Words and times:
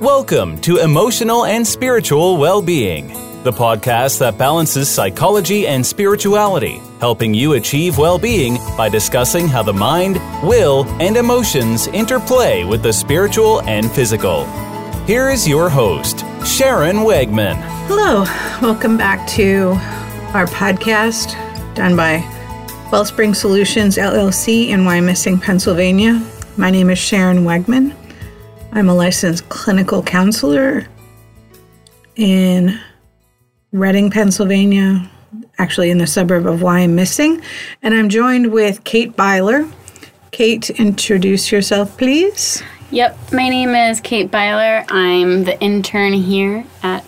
Welcome 0.00 0.58
to 0.62 0.78
Emotional 0.78 1.44
and 1.44 1.66
Spiritual 1.66 2.38
Well-Being, 2.38 3.08
the 3.42 3.52
podcast 3.52 4.18
that 4.20 4.38
balances 4.38 4.88
psychology 4.88 5.66
and 5.66 5.84
spirituality, 5.84 6.80
helping 7.00 7.34
you 7.34 7.52
achieve 7.52 7.98
well-being 7.98 8.56
by 8.78 8.88
discussing 8.88 9.46
how 9.46 9.62
the 9.62 9.74
mind, 9.74 10.14
will, 10.42 10.86
and 11.02 11.18
emotions 11.18 11.86
interplay 11.88 12.64
with 12.64 12.82
the 12.82 12.94
spiritual 12.94 13.60
and 13.64 13.92
physical. 13.92 14.46
Here 15.04 15.28
is 15.28 15.46
your 15.46 15.68
host, 15.68 16.20
Sharon 16.46 17.00
Wegman. 17.00 17.56
Hello, 17.86 18.24
welcome 18.62 18.96
back 18.96 19.28
to 19.32 19.72
our 20.32 20.46
podcast 20.46 21.34
done 21.74 21.94
by 21.94 22.20
Wellspring 22.90 23.34
Solutions 23.34 23.98
LLC 23.98 24.68
in 24.68 24.84
Wyomissing, 24.84 25.42
Pennsylvania. 25.42 26.26
My 26.56 26.70
name 26.70 26.88
is 26.88 26.98
Sharon 26.98 27.44
Wegman. 27.44 27.94
I'm 28.72 28.88
a 28.88 28.94
licensed 28.94 29.48
clinical 29.48 30.00
counselor 30.00 30.86
in 32.14 32.78
Reading, 33.72 34.10
Pennsylvania, 34.10 35.10
actually 35.58 35.90
in 35.90 35.98
the 35.98 36.06
suburb 36.06 36.46
of 36.46 36.60
Wyomissing, 36.60 37.42
and 37.82 37.94
I'm 37.94 38.08
joined 38.08 38.52
with 38.52 38.84
Kate 38.84 39.16
Byler. 39.16 39.68
Kate, 40.30 40.70
introduce 40.70 41.50
yourself, 41.50 41.98
please. 41.98 42.62
Yep, 42.92 43.18
my 43.32 43.48
name 43.48 43.74
is 43.74 44.00
Kate 44.00 44.30
Byler. 44.30 44.84
I'm 44.88 45.42
the 45.42 45.60
intern 45.60 46.12
here 46.12 46.64
at 46.84 47.04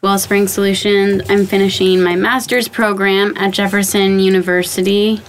Wellspring 0.00 0.48
Solutions. 0.48 1.22
I'm 1.28 1.44
finishing 1.44 2.02
my 2.02 2.16
master's 2.16 2.66
program 2.66 3.36
at 3.36 3.52
Jefferson 3.52 4.20
University 4.20 5.22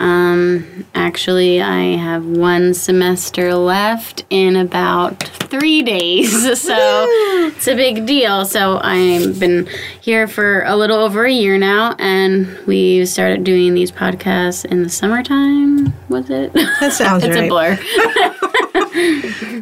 um, 0.00 0.84
actually, 0.94 1.60
I 1.62 1.96
have 1.96 2.26
one 2.26 2.74
semester 2.74 3.54
left 3.54 4.24
in 4.28 4.56
about 4.56 5.22
three 5.22 5.82
days, 5.82 6.32
so 6.60 7.06
it's 7.46 7.68
a 7.68 7.76
big 7.76 8.04
deal. 8.04 8.44
So 8.44 8.80
I've 8.82 9.38
been 9.38 9.68
here 10.00 10.26
for 10.26 10.64
a 10.64 10.74
little 10.74 10.98
over 10.98 11.24
a 11.24 11.32
year 11.32 11.58
now, 11.58 11.94
and 11.98 12.58
we 12.66 13.06
started 13.06 13.44
doing 13.44 13.74
these 13.74 13.92
podcasts 13.92 14.64
in 14.64 14.82
the 14.82 14.88
summertime. 14.88 15.94
Was 16.08 16.28
it? 16.28 16.52
That 16.54 16.92
sounds 16.92 17.22
it's 17.22 17.36
right. 17.36 17.44
a 17.44 17.48
blur. 17.48 17.78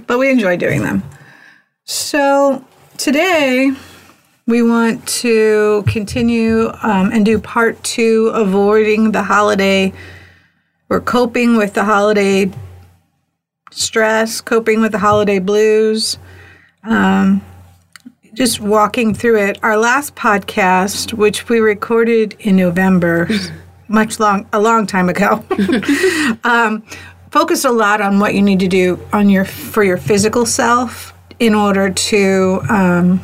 but 0.06 0.18
we 0.18 0.30
enjoy 0.30 0.56
doing 0.56 0.82
them. 0.82 1.02
So 1.84 2.64
today 2.96 3.72
we 4.46 4.62
want 4.62 5.06
to 5.06 5.84
continue 5.86 6.70
um, 6.82 7.12
and 7.12 7.26
do 7.26 7.38
part 7.38 7.84
two, 7.84 8.30
avoiding 8.34 9.12
the 9.12 9.22
holiday 9.22 9.92
we're 10.92 11.00
coping 11.00 11.56
with 11.56 11.72
the 11.72 11.84
holiday 11.84 12.50
stress, 13.70 14.42
coping 14.42 14.82
with 14.82 14.92
the 14.92 14.98
holiday 14.98 15.38
blues, 15.38 16.18
um, 16.82 17.40
just 18.34 18.60
walking 18.60 19.14
through 19.14 19.38
it. 19.38 19.58
Our 19.62 19.78
last 19.78 20.14
podcast, 20.14 21.14
which 21.14 21.48
we 21.48 21.60
recorded 21.60 22.36
in 22.40 22.56
November, 22.56 23.26
much 23.88 24.20
long 24.20 24.46
a 24.52 24.60
long 24.60 24.86
time 24.86 25.08
ago, 25.08 25.42
um, 26.44 26.82
focused 27.30 27.64
a 27.64 27.72
lot 27.72 28.02
on 28.02 28.18
what 28.18 28.34
you 28.34 28.42
need 28.42 28.60
to 28.60 28.68
do 28.68 29.00
on 29.14 29.30
your 29.30 29.46
for 29.46 29.82
your 29.82 29.96
physical 29.96 30.44
self 30.44 31.14
in 31.38 31.54
order 31.54 31.88
to 31.88 32.60
um, 32.68 33.18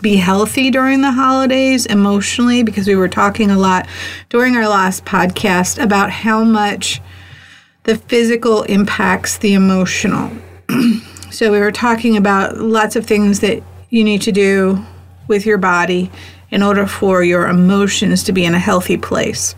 be 0.00 0.16
healthy 0.16 0.70
during 0.70 1.00
the 1.00 1.12
holidays 1.12 1.86
emotionally 1.86 2.62
because 2.62 2.86
we 2.86 2.96
were 2.96 3.08
talking 3.08 3.50
a 3.50 3.58
lot 3.58 3.86
during 4.28 4.56
our 4.56 4.68
last 4.68 5.04
podcast 5.04 5.82
about 5.82 6.10
how 6.10 6.44
much 6.44 7.00
the 7.84 7.96
physical 7.96 8.62
impacts 8.64 9.38
the 9.38 9.54
emotional. 9.54 10.30
so 11.30 11.50
we 11.50 11.58
were 11.58 11.72
talking 11.72 12.16
about 12.16 12.58
lots 12.58 12.96
of 12.96 13.06
things 13.06 13.40
that 13.40 13.62
you 13.90 14.04
need 14.04 14.22
to 14.22 14.32
do 14.32 14.84
with 15.26 15.46
your 15.46 15.58
body 15.58 16.10
in 16.50 16.62
order 16.62 16.86
for 16.86 17.22
your 17.22 17.46
emotions 17.48 18.22
to 18.24 18.32
be 18.32 18.44
in 18.44 18.54
a 18.54 18.58
healthy 18.58 18.96
place. 18.96 19.54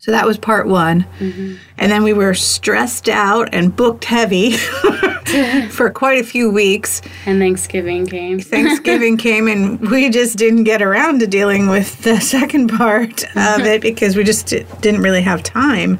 So 0.00 0.12
that 0.12 0.26
was 0.26 0.38
part 0.38 0.66
one. 0.66 1.06
Mm-hmm. 1.18 1.56
And 1.78 1.92
then 1.92 2.02
we 2.02 2.12
were 2.12 2.34
stressed 2.34 3.08
out 3.08 3.50
and 3.52 3.74
booked 3.74 4.04
heavy 4.04 4.56
for 5.70 5.90
quite 5.90 6.20
a 6.20 6.24
few 6.24 6.50
weeks. 6.50 7.02
And 7.26 7.38
Thanksgiving 7.38 8.06
came. 8.06 8.40
Thanksgiving 8.40 9.16
came, 9.16 9.48
and 9.48 9.80
we 9.80 10.10
just 10.10 10.38
didn't 10.38 10.64
get 10.64 10.82
around 10.82 11.20
to 11.20 11.26
dealing 11.26 11.68
with 11.68 12.02
the 12.02 12.20
second 12.20 12.68
part 12.68 13.24
of 13.36 13.60
it 13.60 13.80
because 13.82 14.16
we 14.16 14.24
just 14.24 14.46
didn't 14.46 15.02
really 15.02 15.22
have 15.22 15.42
time, 15.42 15.98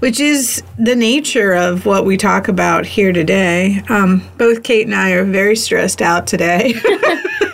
which 0.00 0.20
is 0.20 0.62
the 0.78 0.96
nature 0.96 1.52
of 1.52 1.86
what 1.86 2.04
we 2.04 2.16
talk 2.16 2.48
about 2.48 2.86
here 2.86 3.12
today. 3.12 3.82
Um, 3.88 4.22
both 4.38 4.62
Kate 4.62 4.86
and 4.86 4.94
I 4.94 5.10
are 5.10 5.24
very 5.24 5.56
stressed 5.56 6.02
out 6.02 6.26
today. 6.26 6.74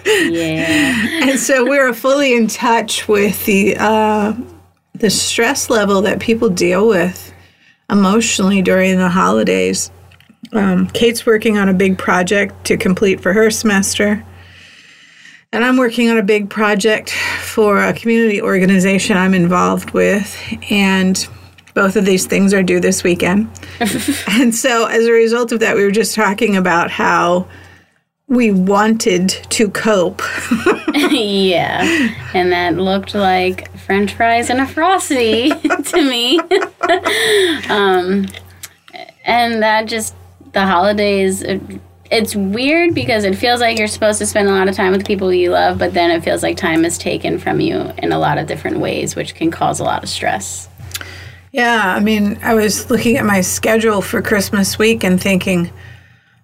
yeah. 0.06 1.28
And 1.28 1.38
so 1.38 1.64
we're 1.64 1.94
fully 1.94 2.36
in 2.36 2.48
touch 2.48 3.08
with 3.08 3.44
the. 3.46 3.76
Uh, 3.78 4.34
the 4.94 5.10
stress 5.10 5.70
level 5.70 6.02
that 6.02 6.20
people 6.20 6.48
deal 6.48 6.86
with 6.88 7.32
emotionally 7.90 8.62
during 8.62 8.96
the 8.96 9.08
holidays. 9.08 9.90
Um, 10.54 10.86
Kate's 10.88 11.26
working 11.26 11.58
on 11.58 11.68
a 11.68 11.74
big 11.74 11.98
project 11.98 12.64
to 12.66 12.76
complete 12.76 13.20
for 13.20 13.32
her 13.32 13.50
semester. 13.50 14.24
And 15.52 15.64
I'm 15.64 15.76
working 15.76 16.10
on 16.10 16.18
a 16.18 16.22
big 16.22 16.50
project 16.50 17.10
for 17.10 17.82
a 17.82 17.92
community 17.92 18.40
organization 18.40 19.16
I'm 19.16 19.34
involved 19.34 19.90
with. 19.90 20.36
And 20.70 21.28
both 21.74 21.96
of 21.96 22.04
these 22.04 22.26
things 22.26 22.54
are 22.54 22.62
due 22.62 22.80
this 22.80 23.04
weekend. 23.04 23.48
and 24.28 24.54
so, 24.54 24.86
as 24.86 25.06
a 25.06 25.12
result 25.12 25.52
of 25.52 25.60
that, 25.60 25.76
we 25.76 25.84
were 25.84 25.90
just 25.90 26.14
talking 26.14 26.56
about 26.56 26.90
how 26.90 27.46
we 28.28 28.50
wanted 28.50 29.28
to 29.28 29.68
cope. 29.68 30.22
yeah. 30.94 32.12
And 32.32 32.52
that 32.52 32.76
looked 32.76 33.14
like 33.14 33.76
french 33.78 34.14
fries 34.14 34.50
and 34.50 34.60
a 34.60 34.66
frosty 34.66 35.50
to 35.84 36.02
me. 36.02 36.38
um, 37.68 38.26
and 39.24 39.62
that 39.62 39.86
just, 39.86 40.14
the 40.54 40.66
holidays, 40.66 41.42
it, 41.42 41.60
it's 42.10 42.34
weird 42.34 42.94
because 42.94 43.24
it 43.24 43.36
feels 43.36 43.60
like 43.60 43.78
you're 43.78 43.88
supposed 43.88 44.18
to 44.20 44.26
spend 44.26 44.48
a 44.48 44.52
lot 44.52 44.68
of 44.68 44.74
time 44.74 44.92
with 44.92 45.06
people 45.06 45.32
you 45.32 45.50
love, 45.50 45.78
but 45.78 45.94
then 45.94 46.10
it 46.10 46.22
feels 46.22 46.42
like 46.42 46.56
time 46.56 46.84
is 46.84 46.96
taken 46.96 47.38
from 47.38 47.60
you 47.60 47.92
in 47.98 48.12
a 48.12 48.18
lot 48.18 48.38
of 48.38 48.46
different 48.46 48.78
ways, 48.78 49.16
which 49.16 49.34
can 49.34 49.50
cause 49.50 49.80
a 49.80 49.84
lot 49.84 50.02
of 50.02 50.08
stress. 50.08 50.68
Yeah. 51.52 51.94
I 51.94 52.00
mean, 52.00 52.38
I 52.42 52.54
was 52.54 52.90
looking 52.90 53.16
at 53.16 53.24
my 53.24 53.40
schedule 53.40 54.02
for 54.02 54.20
Christmas 54.22 54.78
week 54.78 55.04
and 55.04 55.20
thinking, 55.20 55.70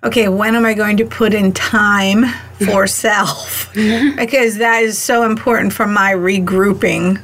okay, 0.05 0.29
when 0.29 0.55
am 0.55 0.65
I 0.65 0.75
going 0.75 0.97
to 0.99 1.05
put 1.05 1.35
in 1.35 1.53
time 1.53 2.27
for 2.65 2.87
self? 2.89 3.73
because 3.75 4.59
that 4.59 4.83
is 4.83 4.99
so 4.99 5.25
important 5.25 5.73
for 5.73 5.87
my 5.87 6.13
regrouping 6.13 7.23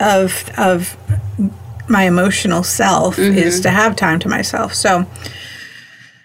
of 0.00 0.48
of 0.56 0.96
my 1.88 2.04
emotional 2.04 2.62
self 2.62 3.16
mm-hmm. 3.16 3.36
is 3.36 3.60
to 3.60 3.70
have 3.70 3.96
time 3.96 4.18
to 4.20 4.28
myself. 4.28 4.74
So 4.74 5.06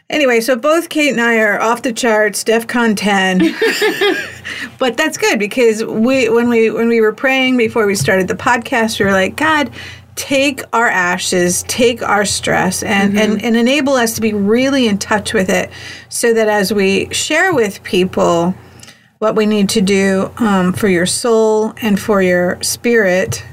anyway, 0.09 0.39
so 0.41 0.55
both 0.55 0.89
Kate 0.89 1.11
and 1.11 1.21
I 1.21 1.39
are 1.39 1.61
off 1.61 1.81
the 1.81 1.93
charts, 1.93 2.43
DEFCON 2.43 2.95
10. 2.95 3.39
but 4.79 4.97
that's 4.97 5.17
good 5.17 5.39
because 5.39 5.83
we 5.83 6.29
when 6.29 6.49
we 6.49 6.69
when 6.69 6.87
we 6.87 7.01
were 7.01 7.13
praying 7.13 7.57
before 7.57 7.85
we 7.85 7.95
started 7.95 8.27
the 8.27 8.35
podcast, 8.35 8.99
we 8.99 9.05
were 9.05 9.11
like, 9.11 9.35
God, 9.35 9.71
take 10.15 10.61
our 10.73 10.87
ashes, 10.87 11.63
take 11.63 12.01
our 12.01 12.25
stress, 12.25 12.83
and, 12.83 13.13
mm-hmm. 13.13 13.33
and, 13.33 13.43
and 13.43 13.55
enable 13.55 13.93
us 13.93 14.15
to 14.15 14.21
be 14.21 14.33
really 14.33 14.87
in 14.87 14.97
touch 14.97 15.33
with 15.33 15.49
it 15.49 15.71
so 16.09 16.33
that 16.33 16.47
as 16.47 16.73
we 16.73 17.11
share 17.13 17.53
with 17.53 17.83
people 17.83 18.53
what 19.19 19.35
we 19.35 19.45
need 19.45 19.69
to 19.69 19.81
do 19.81 20.31
um, 20.37 20.73
for 20.73 20.87
your 20.87 21.05
soul 21.05 21.73
and 21.81 21.99
for 21.99 22.21
your 22.21 22.61
spirit, 22.61 23.43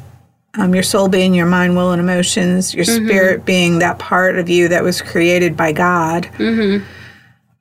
um, 0.54 0.74
your 0.74 0.82
soul 0.82 1.08
being 1.08 1.34
your 1.34 1.46
mind, 1.46 1.76
will, 1.76 1.92
and 1.92 2.00
emotions, 2.00 2.74
your 2.74 2.84
mm-hmm. 2.84 3.06
spirit 3.06 3.44
being 3.44 3.78
that 3.78 3.98
part 3.98 4.38
of 4.38 4.48
you 4.48 4.68
that 4.68 4.82
was 4.82 5.00
created 5.00 5.56
by 5.56 5.72
God. 5.72 6.24
Mm-hmm. 6.38 6.84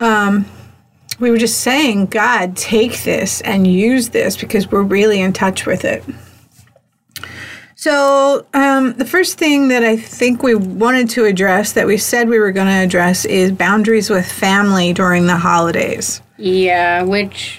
Um, 0.04 0.46
we 1.20 1.30
were 1.32 1.38
just 1.38 1.62
saying, 1.62 2.08
God, 2.08 2.56
take 2.56 3.04
this 3.04 3.42
and 3.42 3.68
use 3.68 4.10
this 4.10 4.38
because 4.38 4.72
we're 4.72 4.82
really 4.82 5.20
in 5.20 5.34
touch 5.34 5.66
with 5.66 5.84
it. 5.84 6.04
So, 7.76 8.46
um, 8.54 8.94
the 8.96 9.06
first 9.06 9.38
thing 9.38 9.70
that 9.70 9.84
I 9.84 9.96
think 9.96 10.44
we 10.44 10.54
wanted 10.54 11.10
to 11.12 11.24
address 11.24 11.72
that 11.74 11.88
we 11.88 11.96
said 11.96 12.28
we 12.28 12.38
were 12.38 12.52
going 12.52 12.68
to 12.68 12.74
address 12.74 13.24
is 13.24 13.54
boundaries 13.54 14.10
with 14.10 14.30
family 14.30 14.92
during 14.92 15.28
the 15.28 15.38
holidays. 15.38 16.22
Yeah, 16.36 17.04
which, 17.04 17.59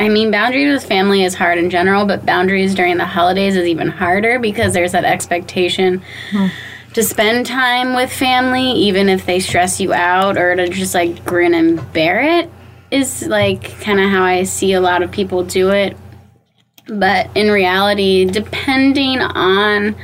I 0.00 0.08
mean, 0.08 0.32
boundaries 0.32 0.72
with 0.72 0.84
family 0.88 1.22
is 1.22 1.34
hard 1.34 1.58
in 1.58 1.70
general, 1.70 2.06
but 2.06 2.26
boundaries 2.26 2.74
during 2.74 2.96
the 2.96 3.04
holidays 3.04 3.54
is 3.54 3.66
even 3.66 3.88
harder 3.88 4.38
because 4.38 4.72
there's 4.72 4.92
that 4.92 5.04
expectation. 5.04 6.02
Hmm. 6.30 6.46
To 6.94 7.04
spend 7.04 7.46
time 7.46 7.94
with 7.94 8.12
family, 8.12 8.72
even 8.72 9.08
if 9.08 9.24
they 9.24 9.38
stress 9.38 9.80
you 9.80 9.92
out, 9.92 10.36
or 10.36 10.56
to 10.56 10.68
just 10.68 10.92
like 10.94 11.24
grin 11.24 11.54
and 11.54 11.92
bear 11.92 12.40
it, 12.40 12.50
is 12.90 13.28
like 13.28 13.78
kind 13.80 14.00
of 14.00 14.10
how 14.10 14.24
I 14.24 14.42
see 14.42 14.72
a 14.72 14.80
lot 14.80 15.02
of 15.02 15.12
people 15.12 15.44
do 15.44 15.70
it 15.70 15.96
but 16.90 17.30
in 17.36 17.50
reality, 17.50 18.24
depending 18.24 19.20
on 19.20 19.94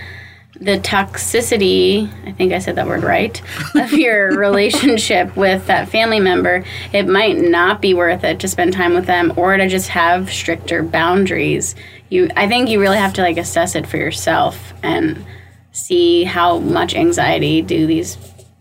the 0.60 0.78
toxicity, 0.78 2.10
I 2.26 2.32
think 2.32 2.52
I 2.52 2.58
said 2.58 2.76
that 2.76 2.86
word 2.86 3.02
right, 3.02 3.40
of 3.74 3.92
your 3.94 4.36
relationship 4.36 5.36
with 5.36 5.66
that 5.66 5.88
family 5.88 6.20
member, 6.20 6.64
it 6.92 7.06
might 7.06 7.36
not 7.36 7.82
be 7.82 7.94
worth 7.94 8.24
it 8.24 8.40
to 8.40 8.48
spend 8.48 8.72
time 8.72 8.94
with 8.94 9.06
them 9.06 9.32
or 9.36 9.56
to 9.56 9.68
just 9.68 9.88
have 9.88 10.30
stricter 10.30 10.82
boundaries. 10.82 11.74
You 12.08 12.30
I 12.36 12.48
think 12.48 12.68
you 12.68 12.80
really 12.80 12.98
have 12.98 13.12
to 13.14 13.22
like 13.22 13.36
assess 13.36 13.74
it 13.74 13.86
for 13.86 13.96
yourself 13.96 14.72
and 14.82 15.24
see 15.72 16.24
how 16.24 16.58
much 16.58 16.94
anxiety 16.94 17.60
do 17.60 17.86
these 17.86 18.16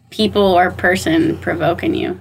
people 0.09 0.41
or 0.41 0.71
person 0.71 1.37
provoke 1.37 1.83
in 1.83 1.93
you. 1.93 2.19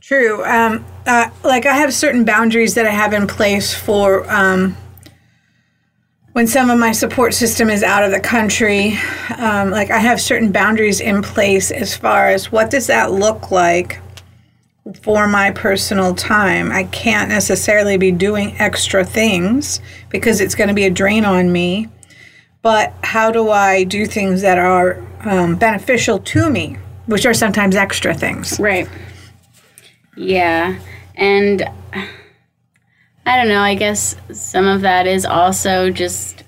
True. 0.00 0.44
Um, 0.44 0.84
uh, 1.06 1.30
like 1.42 1.64
I 1.64 1.74
have 1.74 1.94
certain 1.94 2.24
boundaries 2.24 2.74
that 2.74 2.86
I 2.86 2.90
have 2.90 3.12
in 3.12 3.26
place 3.26 3.72
for 3.72 4.30
um, 4.30 4.76
when 6.32 6.46
some 6.46 6.70
of 6.70 6.78
my 6.78 6.92
support 6.92 7.34
system 7.34 7.68
is 7.68 7.82
out 7.82 8.04
of 8.04 8.10
the 8.10 8.20
country. 8.20 8.98
Um, 9.36 9.70
like 9.70 9.90
I 9.90 9.98
have 9.98 10.20
certain 10.20 10.52
boundaries 10.52 11.00
in 11.00 11.22
place 11.22 11.70
as 11.70 11.96
far 11.96 12.28
as 12.28 12.50
what 12.50 12.70
does 12.70 12.86
that 12.86 13.12
look 13.12 13.50
like 13.50 14.00
for 15.02 15.28
my 15.28 15.50
personal 15.50 16.14
time. 16.14 16.72
I 16.72 16.84
can't 16.84 17.28
necessarily 17.28 17.96
be 17.96 18.10
doing 18.10 18.56
extra 18.58 19.04
things 19.04 19.80
because 20.08 20.40
it's 20.40 20.54
going 20.54 20.68
to 20.68 20.74
be 20.74 20.84
a 20.84 20.90
drain 20.90 21.24
on 21.24 21.52
me. 21.52 21.88
But 22.62 22.94
how 23.02 23.30
do 23.30 23.50
I 23.50 23.84
do 23.84 24.06
things 24.06 24.42
that 24.42 24.58
are 24.58 25.04
um, 25.24 25.56
beneficial 25.56 26.18
to 26.18 26.50
me, 26.50 26.78
which 27.06 27.26
are 27.26 27.34
sometimes 27.34 27.76
extra 27.76 28.14
things? 28.14 28.58
Right. 28.58 28.88
Yeah. 30.16 30.78
And 31.16 31.68
I 33.24 33.36
don't 33.36 33.48
know, 33.48 33.60
I 33.60 33.74
guess 33.74 34.16
some 34.32 34.66
of 34.66 34.80
that 34.80 35.06
is 35.06 35.24
also 35.24 35.90
just 35.90 36.42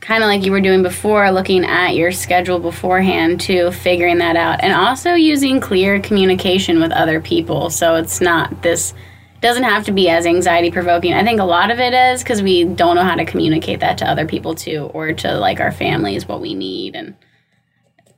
kind 0.00 0.22
of 0.22 0.28
like 0.28 0.44
you 0.44 0.52
were 0.52 0.60
doing 0.60 0.82
before, 0.82 1.30
looking 1.30 1.64
at 1.64 1.94
your 1.94 2.12
schedule 2.12 2.58
beforehand 2.58 3.40
to 3.42 3.70
figuring 3.72 4.18
that 4.18 4.36
out. 4.36 4.60
And 4.62 4.72
also 4.72 5.14
using 5.14 5.60
clear 5.60 6.00
communication 6.00 6.80
with 6.80 6.92
other 6.92 7.20
people. 7.20 7.70
So 7.70 7.96
it's 7.96 8.20
not 8.20 8.62
this 8.62 8.94
doesn't 9.40 9.64
have 9.64 9.84
to 9.86 9.92
be 9.92 10.08
as 10.08 10.26
anxiety 10.26 10.70
provoking. 10.70 11.14
I 11.14 11.24
think 11.24 11.40
a 11.40 11.44
lot 11.44 11.70
of 11.70 11.80
it 11.80 11.94
is 11.94 12.22
because 12.22 12.42
we 12.42 12.64
don't 12.64 12.94
know 12.94 13.04
how 13.04 13.14
to 13.14 13.24
communicate 13.24 13.80
that 13.80 13.98
to 13.98 14.08
other 14.08 14.26
people 14.26 14.54
too, 14.54 14.90
or 14.92 15.12
to 15.12 15.38
like 15.38 15.60
our 15.60 15.72
families 15.72 16.28
what 16.28 16.40
we 16.40 16.54
need 16.54 16.94
and 16.94 17.16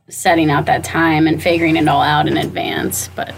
setting 0.09 0.51
out 0.51 0.67
that 0.67 0.85
time 0.85 1.27
and 1.27 1.43
figuring 1.43 1.77
it 1.77 1.89
all 1.89 2.03
out 2.03 2.27
in 2.27 2.37
advance. 2.37 3.09
But 3.15 3.35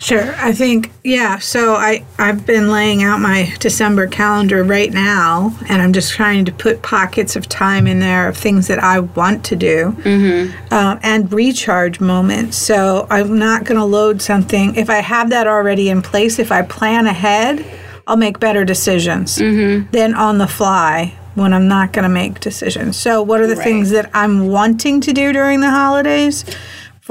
Sure. 0.00 0.34
I 0.38 0.52
think 0.52 0.90
yeah. 1.04 1.38
So 1.38 1.74
I 1.74 2.04
I've 2.18 2.46
been 2.46 2.70
laying 2.70 3.02
out 3.02 3.20
my 3.20 3.54
December 3.60 4.06
calendar 4.06 4.64
right 4.64 4.90
now, 4.90 5.54
and 5.68 5.82
I'm 5.82 5.92
just 5.92 6.12
trying 6.12 6.46
to 6.46 6.52
put 6.52 6.82
pockets 6.82 7.36
of 7.36 7.46
time 7.46 7.86
in 7.86 8.00
there 8.00 8.26
of 8.26 8.34
things 8.34 8.66
that 8.68 8.78
I 8.78 9.00
want 9.00 9.44
to 9.44 9.56
do, 9.56 9.94
mm-hmm. 9.98 10.72
uh, 10.72 10.98
and 11.02 11.30
recharge 11.30 12.00
moments. 12.00 12.56
So 12.56 13.06
I'm 13.10 13.38
not 13.38 13.64
going 13.64 13.78
to 13.78 13.84
load 13.84 14.22
something 14.22 14.74
if 14.74 14.88
I 14.88 15.00
have 15.02 15.28
that 15.30 15.46
already 15.46 15.90
in 15.90 16.00
place. 16.00 16.38
If 16.38 16.50
I 16.50 16.62
plan 16.62 17.06
ahead, 17.06 17.62
I'll 18.06 18.16
make 18.16 18.40
better 18.40 18.64
decisions 18.64 19.36
mm-hmm. 19.36 19.90
than 19.90 20.14
on 20.14 20.38
the 20.38 20.48
fly 20.48 21.14
when 21.34 21.52
I'm 21.52 21.68
not 21.68 21.92
going 21.92 22.04
to 22.04 22.08
make 22.08 22.40
decisions. 22.40 22.96
So 22.96 23.22
what 23.22 23.42
are 23.42 23.46
the 23.46 23.54
right. 23.54 23.64
things 23.64 23.90
that 23.90 24.10
I'm 24.14 24.48
wanting 24.48 25.02
to 25.02 25.12
do 25.12 25.32
during 25.34 25.60
the 25.60 25.70
holidays? 25.70 26.44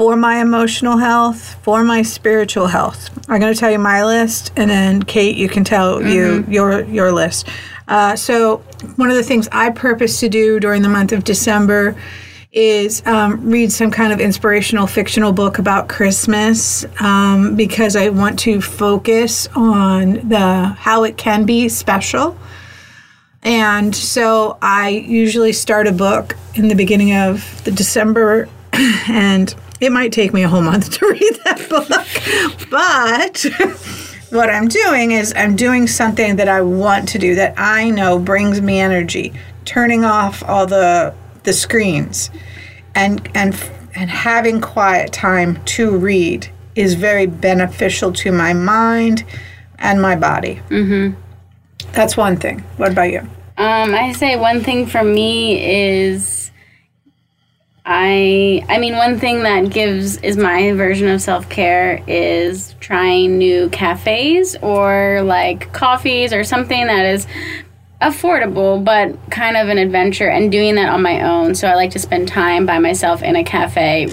For 0.00 0.16
my 0.16 0.40
emotional 0.40 0.96
health, 0.96 1.56
for 1.62 1.84
my 1.84 2.00
spiritual 2.00 2.66
health. 2.66 3.10
I'm 3.28 3.38
going 3.38 3.52
to 3.52 3.60
tell 3.60 3.70
you 3.70 3.78
my 3.78 4.02
list, 4.02 4.50
and 4.56 4.70
then 4.70 5.02
Kate, 5.02 5.36
you 5.36 5.46
can 5.46 5.62
tell 5.62 5.98
mm-hmm. 5.98 6.08
you 6.08 6.44
your 6.48 6.84
your 6.84 7.12
list. 7.12 7.46
Uh, 7.86 8.16
so 8.16 8.64
one 8.96 9.10
of 9.10 9.16
the 9.16 9.22
things 9.22 9.46
I 9.52 9.68
purpose 9.68 10.18
to 10.20 10.30
do 10.30 10.58
during 10.58 10.80
the 10.80 10.88
month 10.88 11.12
of 11.12 11.24
December 11.24 11.96
is 12.50 13.02
um, 13.04 13.50
read 13.50 13.70
some 13.72 13.90
kind 13.90 14.10
of 14.10 14.20
inspirational 14.20 14.86
fictional 14.86 15.32
book 15.32 15.58
about 15.58 15.90
Christmas 15.90 16.86
um, 16.98 17.54
because 17.54 17.94
I 17.94 18.08
want 18.08 18.38
to 18.38 18.62
focus 18.62 19.48
on 19.54 20.26
the 20.26 20.74
how 20.78 21.04
it 21.04 21.18
can 21.18 21.44
be 21.44 21.68
special. 21.68 22.38
And 23.42 23.94
so 23.94 24.56
I 24.62 24.88
usually 24.88 25.52
start 25.52 25.86
a 25.86 25.92
book 25.92 26.38
in 26.54 26.68
the 26.68 26.74
beginning 26.74 27.14
of 27.14 27.62
the 27.64 27.70
December 27.70 28.48
and 28.72 29.54
it 29.80 29.92
might 29.92 30.12
take 30.12 30.32
me 30.32 30.42
a 30.42 30.48
whole 30.48 30.62
month 30.62 30.90
to 30.98 31.06
read 31.06 31.38
that 31.44 31.68
book, 31.68 32.68
but 32.70 33.46
what 34.30 34.50
I'm 34.50 34.68
doing 34.68 35.12
is 35.12 35.32
I'm 35.36 35.56
doing 35.56 35.86
something 35.86 36.36
that 36.36 36.48
I 36.48 36.60
want 36.60 37.08
to 37.10 37.18
do 37.18 37.34
that 37.34 37.54
I 37.56 37.90
know 37.90 38.18
brings 38.18 38.60
me 38.60 38.78
energy. 38.78 39.32
Turning 39.64 40.04
off 40.04 40.42
all 40.42 40.66
the 40.66 41.14
the 41.42 41.52
screens 41.52 42.30
and 42.94 43.28
and 43.34 43.54
and 43.94 44.10
having 44.10 44.60
quiet 44.60 45.12
time 45.12 45.62
to 45.64 45.96
read 45.96 46.48
is 46.74 46.94
very 46.94 47.26
beneficial 47.26 48.12
to 48.12 48.32
my 48.32 48.52
mind 48.52 49.24
and 49.78 50.00
my 50.00 50.14
body. 50.14 50.60
Mm-hmm. 50.68 51.18
That's 51.92 52.16
one 52.16 52.36
thing. 52.36 52.60
What 52.76 52.92
about 52.92 53.10
you? 53.10 53.20
Um, 53.58 53.94
I 53.94 54.12
say 54.12 54.36
one 54.36 54.62
thing 54.62 54.86
for 54.86 55.02
me 55.02 56.08
is 56.08 56.49
I 57.84 58.64
I 58.68 58.78
mean 58.78 58.96
one 58.96 59.18
thing 59.18 59.42
that 59.44 59.70
gives 59.70 60.18
is 60.18 60.36
my 60.36 60.72
version 60.72 61.08
of 61.08 61.22
self-care 61.22 62.02
is 62.06 62.74
trying 62.80 63.38
new 63.38 63.68
cafes 63.70 64.56
or 64.60 65.22
like 65.22 65.72
coffees 65.72 66.32
or 66.32 66.44
something 66.44 66.86
that 66.86 67.06
is 67.06 67.26
affordable 68.02 68.82
but 68.84 69.30
kind 69.30 69.56
of 69.56 69.68
an 69.68 69.78
adventure 69.78 70.28
and 70.28 70.50
doing 70.52 70.74
that 70.74 70.88
on 70.90 71.02
my 71.02 71.22
own. 71.22 71.54
So 71.54 71.68
I 71.68 71.74
like 71.74 71.90
to 71.92 71.98
spend 71.98 72.28
time 72.28 72.66
by 72.66 72.78
myself 72.78 73.22
in 73.22 73.36
a 73.36 73.44
cafe 73.44 74.08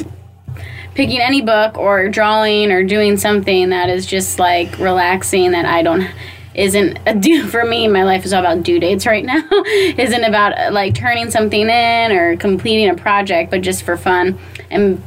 picking 0.95 1.21
any 1.21 1.41
book 1.41 1.77
or 1.77 2.09
drawing 2.09 2.71
or 2.71 2.83
doing 2.83 3.17
something 3.17 3.69
that 3.69 3.89
is 3.89 4.05
just 4.05 4.39
like 4.39 4.79
relaxing 4.79 5.51
that 5.51 5.65
I 5.65 5.83
don't 5.83 6.09
isn't 6.57 6.99
a 7.05 7.13
due 7.19 7.47
for 7.47 7.63
me. 7.63 7.87
My 7.87 8.03
life 8.03 8.25
is 8.25 8.33
all 8.33 8.41
about 8.41 8.63
due 8.63 8.79
dates 8.79 9.05
right 9.05 9.23
now. 9.23 9.47
isn't 9.51 10.23
about 10.23 10.57
uh, 10.57 10.71
like 10.71 10.95
turning 10.95 11.31
something 11.31 11.69
in 11.69 12.11
or 12.11 12.35
completing 12.35 12.89
a 12.89 12.95
project, 12.95 13.51
but 13.51 13.61
just 13.61 13.83
for 13.83 13.95
fun. 13.95 14.37
And 14.69 15.01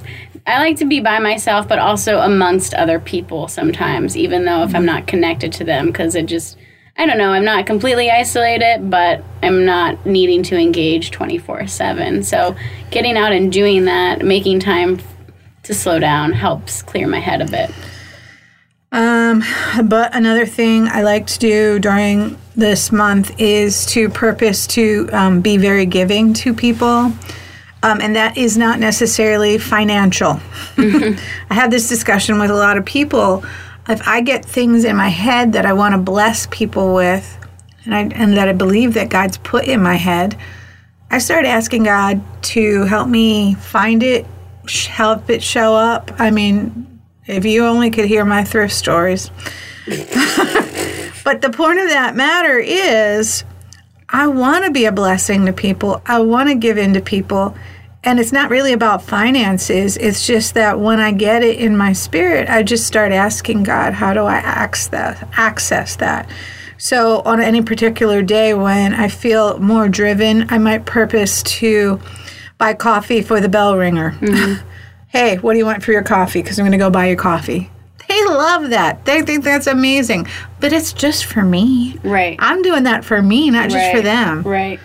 I 0.46 0.58
like 0.58 0.78
to 0.78 0.86
be 0.86 1.00
by 1.00 1.18
myself, 1.18 1.68
but 1.68 1.78
also 1.78 2.20
amongst 2.20 2.72
other 2.74 2.98
people 2.98 3.48
sometimes, 3.48 4.16
even 4.16 4.44
though 4.46 4.62
if 4.62 4.74
I'm 4.74 4.86
not 4.86 5.06
connected 5.06 5.52
to 5.54 5.64
them, 5.64 5.86
because 5.86 6.14
it 6.14 6.26
just, 6.26 6.56
I 6.96 7.04
don't 7.04 7.18
know, 7.18 7.32
I'm 7.32 7.44
not 7.44 7.66
completely 7.66 8.10
isolated, 8.10 8.90
but 8.90 9.22
I'm 9.42 9.66
not 9.66 10.06
needing 10.06 10.42
to 10.44 10.56
engage 10.56 11.10
24 11.10 11.66
7. 11.66 12.22
So 12.22 12.56
getting 12.90 13.16
out 13.16 13.32
and 13.32 13.52
doing 13.52 13.84
that, 13.84 14.24
making 14.24 14.60
time 14.60 15.00
to 15.64 15.74
slow 15.74 15.98
down 15.98 16.32
helps 16.32 16.82
clear 16.82 17.06
my 17.06 17.20
head 17.20 17.42
a 17.42 17.46
bit. 17.46 17.70
Um, 18.92 19.44
but 19.84 20.14
another 20.14 20.46
thing 20.46 20.88
I 20.88 21.02
like 21.02 21.26
to 21.28 21.38
do 21.38 21.78
during 21.78 22.36
this 22.56 22.90
month 22.90 23.40
is 23.40 23.86
to 23.86 24.08
purpose 24.08 24.66
to 24.68 25.08
um, 25.12 25.40
be 25.40 25.56
very 25.56 25.86
giving 25.86 26.32
to 26.34 26.52
people. 26.52 27.12
Um, 27.82 28.00
and 28.00 28.14
that 28.16 28.36
is 28.36 28.58
not 28.58 28.78
necessarily 28.78 29.58
financial. 29.58 30.34
Mm-hmm. 30.76 31.18
I 31.50 31.54
have 31.54 31.70
this 31.70 31.88
discussion 31.88 32.38
with 32.38 32.50
a 32.50 32.54
lot 32.54 32.76
of 32.76 32.84
people. 32.84 33.44
If 33.88 34.06
I 34.06 34.20
get 34.20 34.44
things 34.44 34.84
in 34.84 34.96
my 34.96 35.08
head 35.08 35.52
that 35.54 35.64
I 35.64 35.72
want 35.72 35.94
to 35.94 35.98
bless 35.98 36.46
people 36.48 36.94
with, 36.94 37.38
and, 37.84 37.94
I, 37.94 38.00
and 38.14 38.36
that 38.36 38.48
I 38.48 38.52
believe 38.52 38.94
that 38.94 39.08
God's 39.08 39.38
put 39.38 39.64
in 39.66 39.82
my 39.82 39.94
head, 39.94 40.36
I 41.10 41.18
start 41.18 41.46
asking 41.46 41.84
God 41.84 42.22
to 42.42 42.84
help 42.84 43.08
me 43.08 43.54
find 43.54 44.02
it, 44.02 44.26
help 44.88 45.30
it 45.30 45.42
show 45.42 45.74
up. 45.74 46.12
I 46.18 46.30
mean, 46.30 46.99
if 47.30 47.44
you 47.44 47.64
only 47.64 47.90
could 47.90 48.06
hear 48.06 48.24
my 48.24 48.44
thrift 48.44 48.74
stories. 48.74 49.30
but 49.86 51.40
the 51.40 51.50
point 51.52 51.78
of 51.78 51.88
that 51.88 52.14
matter 52.16 52.58
is, 52.58 53.44
I 54.08 54.26
want 54.26 54.64
to 54.64 54.72
be 54.72 54.84
a 54.86 54.92
blessing 54.92 55.46
to 55.46 55.52
people. 55.52 56.02
I 56.04 56.20
want 56.20 56.48
to 56.48 56.54
give 56.56 56.76
in 56.76 56.94
to 56.94 57.00
people. 57.00 57.56
And 58.02 58.18
it's 58.18 58.32
not 58.32 58.50
really 58.50 58.72
about 58.72 59.02
finances. 59.02 59.96
It's 59.96 60.26
just 60.26 60.54
that 60.54 60.80
when 60.80 61.00
I 61.00 61.12
get 61.12 61.42
it 61.42 61.58
in 61.58 61.76
my 61.76 61.92
spirit, 61.92 62.48
I 62.48 62.62
just 62.62 62.86
start 62.86 63.12
asking 63.12 63.62
God, 63.62 63.92
how 63.92 64.14
do 64.14 64.24
I 64.24 64.36
access 64.36 65.96
that? 65.96 66.28
So 66.78 67.20
on 67.20 67.40
any 67.40 67.62
particular 67.62 68.22
day 68.22 68.54
when 68.54 68.94
I 68.94 69.08
feel 69.08 69.58
more 69.58 69.88
driven, 69.88 70.46
I 70.50 70.58
might 70.58 70.86
purpose 70.86 71.42
to 71.44 72.00
buy 72.56 72.74
coffee 72.74 73.20
for 73.22 73.38
the 73.40 73.48
bell 73.48 73.76
ringer. 73.76 74.12
Mm-hmm 74.12 74.66
hey, 75.10 75.36
what 75.38 75.52
do 75.52 75.58
you 75.58 75.66
want 75.66 75.82
for 75.82 75.92
your 75.92 76.02
coffee? 76.02 76.42
Because 76.42 76.58
I'm 76.58 76.64
going 76.64 76.72
to 76.72 76.78
go 76.78 76.90
buy 76.90 77.08
you 77.08 77.16
coffee. 77.16 77.70
They 78.08 78.24
love 78.24 78.70
that. 78.70 79.04
They 79.04 79.22
think 79.22 79.44
that's 79.44 79.66
amazing. 79.66 80.26
But 80.58 80.72
it's 80.72 80.92
just 80.92 81.26
for 81.26 81.42
me. 81.42 81.98
Right. 82.02 82.36
I'm 82.40 82.62
doing 82.62 82.84
that 82.84 83.04
for 83.04 83.20
me, 83.22 83.50
not 83.50 83.70
just 83.70 83.76
right. 83.76 83.96
for 83.96 84.02
them. 84.02 84.42
Right. 84.42 84.80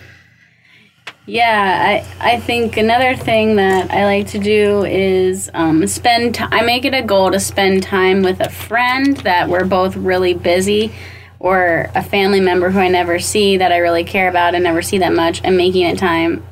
Yeah, 1.28 2.04
I, 2.20 2.34
I 2.34 2.40
think 2.40 2.76
another 2.76 3.16
thing 3.16 3.56
that 3.56 3.90
I 3.90 4.04
like 4.04 4.28
to 4.28 4.38
do 4.38 4.84
is 4.84 5.50
um, 5.54 5.84
spend 5.88 6.36
time. 6.36 6.50
I 6.52 6.62
make 6.62 6.84
it 6.84 6.94
a 6.94 7.02
goal 7.02 7.32
to 7.32 7.40
spend 7.40 7.82
time 7.82 8.22
with 8.22 8.38
a 8.38 8.48
friend 8.48 9.16
that 9.18 9.48
we're 9.48 9.64
both 9.64 9.96
really 9.96 10.34
busy 10.34 10.92
or 11.40 11.90
a 11.96 12.02
family 12.02 12.40
member 12.40 12.70
who 12.70 12.78
I 12.78 12.86
never 12.88 13.18
see 13.18 13.56
that 13.56 13.72
I 13.72 13.78
really 13.78 14.04
care 14.04 14.28
about 14.28 14.54
and 14.54 14.62
never 14.62 14.82
see 14.82 14.98
that 14.98 15.12
much 15.12 15.40
and 15.42 15.56
making 15.56 15.82
it 15.82 15.98
time 15.98 16.46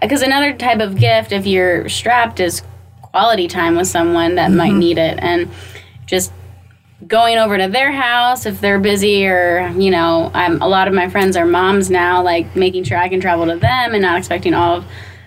because 0.00 0.22
another 0.22 0.54
type 0.54 0.80
of 0.80 0.96
gift 0.96 1.32
if 1.32 1.46
you're 1.46 1.88
strapped 1.88 2.40
is 2.40 2.62
quality 3.10 3.48
time 3.48 3.76
with 3.76 3.86
someone 3.88 4.34
that 4.36 4.50
might 4.50 4.70
Mm-hmm. 4.70 4.78
need 4.78 4.98
it 4.98 5.18
and 5.20 5.48
just 6.06 6.32
going 7.06 7.38
over 7.38 7.56
to 7.56 7.68
their 7.68 7.92
house 7.92 8.44
if 8.44 8.60
they're 8.60 8.80
busy 8.80 9.26
or 9.26 9.72
you 9.76 9.90
know 9.90 10.30
I'm, 10.34 10.60
a 10.60 10.66
lot 10.68 10.88
of 10.88 10.94
my 10.94 11.08
friends 11.08 11.36
are 11.36 11.46
moms 11.46 11.90
now 11.90 12.22
like 12.22 12.56
making 12.56 12.84
sure 12.84 12.98
i 12.98 13.08
can 13.08 13.20
travel 13.20 13.46
to 13.46 13.56
them 13.56 13.92
and 13.94 14.02
not 14.02 14.18
expecting 14.18 14.52
all 14.52 14.76
of 14.78 14.84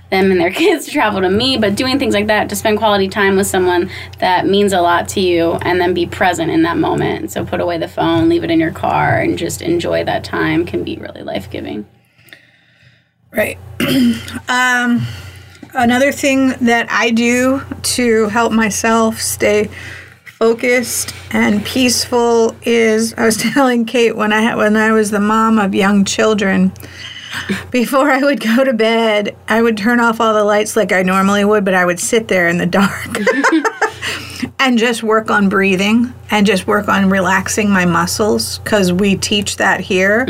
them 0.09 0.31
and 0.31 0.39
their 0.39 0.51
kids 0.61 0.85
to 0.85 0.91
travel 0.91 1.21
to 1.21 1.29
me 1.29 1.57
but 1.57 1.75
doing 1.75 1.97
things 1.97 2.13
like 2.13 2.27
that 2.27 2.49
to 2.49 2.55
spend 2.57 2.77
quality 2.77 3.07
time 3.07 3.37
with 3.37 3.47
someone 3.47 3.89
that 4.19 4.45
means 4.45 4.73
a 4.73 4.81
lot 4.81 5.07
to 5.09 5.21
you 5.21 5.53
and 5.61 5.79
then 5.79 5.93
be 5.93 6.05
present 6.05 6.51
in 6.51 6.63
that 6.63 6.77
moment 6.77 7.31
so 7.31 7.45
put 7.45 7.61
away 7.61 7.77
the 7.77 7.87
phone 7.87 8.27
leave 8.27 8.43
it 8.43 8.51
in 8.51 8.59
your 8.59 8.71
car 8.71 9.19
and 9.19 9.37
just 9.37 9.61
enjoy 9.61 10.03
that 10.03 10.23
time 10.25 10.65
can 10.65 10.83
be 10.83 10.97
really 10.97 11.21
life-giving 11.23 11.85
Right. 13.33 13.57
um, 14.49 15.07
another 15.73 16.11
thing 16.11 16.49
that 16.61 16.87
I 16.89 17.11
do 17.11 17.61
to 17.81 18.27
help 18.29 18.51
myself 18.51 19.19
stay 19.19 19.69
focused 20.25 21.13
and 21.31 21.63
peaceful 21.65 22.55
is 22.63 23.13
I 23.13 23.25
was 23.25 23.37
telling 23.53 23.85
Kate 23.85 24.15
when 24.15 24.33
I 24.33 24.55
when 24.55 24.75
I 24.75 24.91
was 24.91 25.11
the 25.11 25.19
mom 25.19 25.59
of 25.59 25.73
young 25.75 26.05
children. 26.05 26.71
Before 27.69 28.11
I 28.11 28.19
would 28.19 28.41
go 28.41 28.65
to 28.65 28.73
bed, 28.73 29.37
I 29.47 29.61
would 29.61 29.77
turn 29.77 30.01
off 30.01 30.19
all 30.19 30.33
the 30.33 30.43
lights 30.43 30.75
like 30.75 30.91
I 30.91 31.01
normally 31.01 31.45
would, 31.45 31.63
but 31.63 31.73
I 31.73 31.85
would 31.85 31.99
sit 31.99 32.27
there 32.27 32.49
in 32.49 32.57
the 32.57 32.65
dark 32.65 33.07
and 34.61 34.77
just 34.77 35.01
work 35.01 35.31
on 35.31 35.49
breathing 35.49 36.13
and 36.29 36.45
just 36.45 36.67
work 36.67 36.87
on 36.87 37.09
relaxing 37.09 37.71
my 37.71 37.83
muscles 37.83 38.59
because 38.59 38.93
we 38.93 39.15
teach 39.15 39.57
that 39.57 39.79
here. 39.79 40.23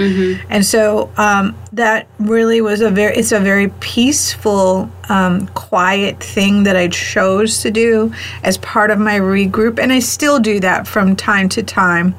And 0.49 0.65
so 0.65 1.11
um, 1.17 1.53
that 1.73 2.07
really 2.17 2.61
was 2.61 2.79
a 2.79 2.89
very 2.89 3.13
it's 3.13 3.33
a 3.33 3.41
very 3.41 3.67
peaceful 3.81 4.89
um, 5.09 5.47
quiet 5.47 6.23
thing 6.23 6.63
that 6.63 6.77
i 6.77 6.87
chose 6.87 7.61
to 7.61 7.71
do 7.71 8.13
as 8.43 8.57
part 8.59 8.89
of 8.89 8.99
my 8.99 9.19
regroup 9.19 9.79
and 9.79 9.91
i 9.91 9.99
still 9.99 10.39
do 10.39 10.61
that 10.61 10.87
from 10.87 11.15
time 11.15 11.49
to 11.49 11.61
time. 11.61 12.15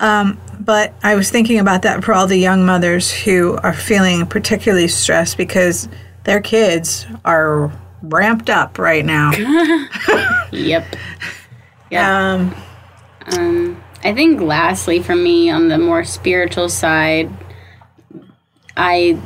Um, 0.00 0.38
but 0.60 0.92
i 1.02 1.14
was 1.14 1.30
thinking 1.30 1.58
about 1.58 1.82
that 1.82 2.04
for 2.04 2.12
all 2.12 2.26
the 2.26 2.36
young 2.36 2.66
mothers 2.66 3.10
who 3.10 3.56
are 3.62 3.72
feeling 3.72 4.26
particularly 4.26 4.88
stressed 4.88 5.38
because 5.38 5.88
their 6.24 6.40
kids 6.40 7.06
are 7.24 7.72
ramped 8.02 8.50
up 8.50 8.78
right 8.78 9.04
now. 9.04 9.32
Yep 10.50 10.96
yeah 11.90 12.34
um, 12.34 12.54
Um, 13.36 13.82
I 14.04 14.14
think 14.14 14.40
lastly 14.40 15.02
for 15.02 15.14
me 15.14 15.50
on 15.50 15.68
the 15.68 15.78
more 15.78 16.04
spiritual 16.04 16.68
side, 16.68 17.30
I 18.76 19.18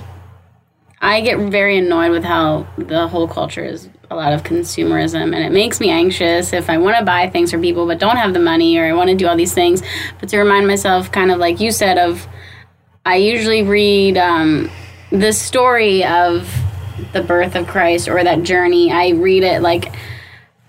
I 1.01 1.21
get 1.21 1.39
very 1.39 1.79
annoyed 1.79 2.11
with 2.11 2.25
how 2.25 2.67
the 2.79 3.09
whole 3.09 3.29
culture 3.29 3.65
is 3.65 3.89
a 4.11 4.15
lot 4.15 4.33
of 4.33 4.45
consumerism 4.45 5.35
and 5.35 5.45
it 5.45 5.53
makes 5.53 5.81
me 5.81 5.91
anxious 5.91 6.53
if 6.53 6.71
I 6.71 6.79
want 6.79 6.97
to 6.99 7.05
buy 7.05 7.29
things 7.29 7.51
for 7.51 7.59
people 7.59 7.87
but 7.87 7.99
don't 7.99 8.17
have 8.17 8.35
the 8.35 8.41
money 8.41 8.77
or 8.79 8.87
I 8.87 8.93
want 8.93 9.11
to 9.11 9.17
do 9.17 9.27
all 9.27 9.37
these 9.37 9.55
things. 9.55 9.83
But 10.21 10.29
to 10.31 10.39
remind 10.39 10.67
myself 10.67 11.11
kind 11.11 11.31
of 11.31 11.39
like 11.39 11.61
you 11.61 11.71
said 11.71 11.99
of 11.99 12.27
I 13.05 13.17
usually 13.17 13.63
read 13.63 14.17
um, 14.17 14.71
the 15.11 15.33
story 15.33 16.05
of 16.05 16.49
the 17.13 17.23
birth 17.23 17.57
of 17.57 17.67
Christ 17.67 18.09
or 18.09 18.23
that 18.23 18.45
journey. 18.45 18.93
I 18.93 19.09
read 19.11 19.43
it 19.43 19.61
like 19.61 19.93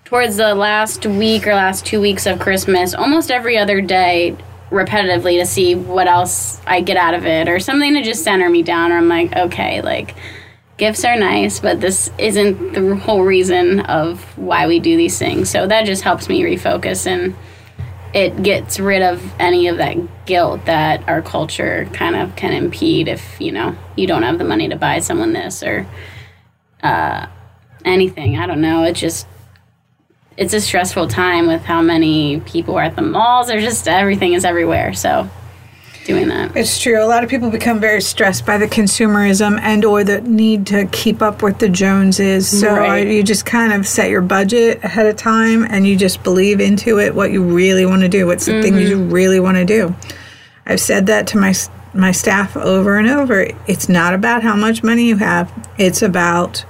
towards 0.04 0.36
the 0.36 0.54
last 0.54 1.06
week 1.06 1.46
or 1.46 1.54
last 1.54 1.86
two 1.86 2.00
weeks 2.00 2.26
of 2.26 2.38
Christmas, 2.38 2.94
almost 2.94 3.30
every 3.30 3.56
other 3.58 3.80
day, 3.80 4.36
repetitively 4.70 5.40
to 5.40 5.46
see 5.46 5.74
what 5.74 6.06
else 6.06 6.60
I 6.66 6.80
get 6.80 6.96
out 6.96 7.14
of 7.14 7.26
it 7.26 7.48
or 7.48 7.58
something 7.58 7.94
to 7.94 8.02
just 8.02 8.24
center 8.24 8.48
me 8.48 8.62
down. 8.62 8.92
Or 8.92 8.96
I'm 8.96 9.08
like, 9.08 9.34
okay, 9.34 9.80
like 9.82 10.14
gifts 10.76 11.04
are 11.04 11.16
nice, 11.16 11.60
but 11.60 11.80
this 11.80 12.10
isn't 12.18 12.72
the 12.72 12.96
whole 12.96 13.22
reason 13.22 13.80
of 13.80 14.22
why 14.36 14.66
we 14.66 14.80
do 14.80 14.96
these 14.96 15.18
things. 15.18 15.48
So 15.48 15.66
that 15.66 15.86
just 15.86 16.02
helps 16.02 16.28
me 16.28 16.42
refocus 16.42 17.06
and 17.06 17.34
it 18.12 18.42
gets 18.42 18.78
rid 18.78 19.02
of 19.02 19.22
any 19.40 19.66
of 19.66 19.78
that 19.78 19.96
guilt 20.24 20.66
that 20.66 21.08
our 21.08 21.20
culture 21.20 21.88
kind 21.92 22.14
of 22.14 22.36
can 22.36 22.52
impede 22.52 23.08
if 23.08 23.40
you 23.40 23.50
know 23.50 23.76
you 23.96 24.06
don't 24.06 24.22
have 24.22 24.38
the 24.38 24.44
money 24.44 24.68
to 24.68 24.76
buy 24.76 25.00
someone 25.00 25.32
this 25.32 25.64
or 25.64 25.84
uh, 26.84 27.26
anything. 27.84 28.38
I 28.38 28.46
don't 28.46 28.60
know. 28.60 28.84
It 28.84 28.92
just 28.92 29.26
it's 30.36 30.52
a 30.52 30.60
stressful 30.60 31.08
time 31.08 31.46
with 31.46 31.62
how 31.62 31.80
many 31.80 32.40
people 32.40 32.76
are 32.76 32.82
at 32.82 32.96
the 32.96 33.02
malls. 33.02 33.48
There's 33.48 33.62
just 33.62 33.86
everything 33.86 34.32
is 34.32 34.44
everywhere. 34.44 34.92
So 34.94 35.28
doing 36.04 36.28
that. 36.28 36.56
It's 36.56 36.80
true. 36.80 37.02
A 37.02 37.06
lot 37.06 37.24
of 37.24 37.30
people 37.30 37.50
become 37.50 37.80
very 37.80 38.00
stressed 38.00 38.44
by 38.44 38.58
the 38.58 38.66
consumerism 38.66 39.58
and 39.60 39.84
or 39.84 40.04
the 40.04 40.20
need 40.20 40.66
to 40.66 40.86
keep 40.86 41.22
up 41.22 41.42
with 41.42 41.58
the 41.58 41.68
Joneses. 41.68 42.60
So 42.60 42.74
uh, 42.74 42.78
Right. 42.78 43.06
you 43.06 43.22
just 43.22 43.46
kind 43.46 43.72
of 43.72 43.86
set 43.86 44.10
your 44.10 44.20
budget 44.20 44.82
ahead 44.84 45.06
of 45.06 45.16
time 45.16 45.64
and 45.68 45.86
you 45.86 45.96
just 45.96 46.22
believe 46.22 46.60
into 46.60 46.98
it 46.98 47.14
what 47.14 47.32
you 47.32 47.42
really 47.42 47.86
want 47.86 48.02
to 48.02 48.08
do. 48.08 48.26
What's 48.26 48.46
the 48.46 48.62
thing 48.62 48.78
you 48.78 48.96
mm-hmm. 48.96 49.10
really 49.10 49.40
want 49.40 49.56
to 49.56 49.64
do? 49.64 49.94
I've 50.66 50.80
said 50.80 51.06
that 51.06 51.26
to 51.28 51.38
my 51.38 51.54
my 51.92 52.10
staff 52.10 52.56
over 52.56 52.98
and 52.98 53.08
over. 53.08 53.46
It's 53.68 53.88
not 53.88 54.14
about 54.14 54.42
how 54.42 54.56
much 54.56 54.82
money 54.82 55.06
you 55.06 55.16
have. 55.16 55.52
It's 55.78 56.02
about 56.02 56.64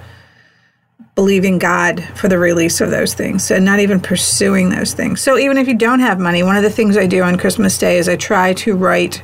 believing 1.14 1.58
God 1.58 2.02
for 2.16 2.28
the 2.28 2.38
release 2.38 2.80
of 2.80 2.90
those 2.90 3.14
things 3.14 3.50
and 3.50 3.64
not 3.64 3.78
even 3.78 4.00
pursuing 4.00 4.70
those 4.70 4.94
things. 4.94 5.20
So 5.20 5.38
even 5.38 5.58
if 5.58 5.68
you 5.68 5.74
don't 5.74 6.00
have 6.00 6.18
money, 6.18 6.42
one 6.42 6.56
of 6.56 6.62
the 6.62 6.70
things 6.70 6.96
I 6.96 7.06
do 7.06 7.22
on 7.22 7.38
Christmas 7.38 7.78
Day 7.78 7.98
is 7.98 8.08
I 8.08 8.16
try 8.16 8.52
to 8.54 8.74
write 8.74 9.22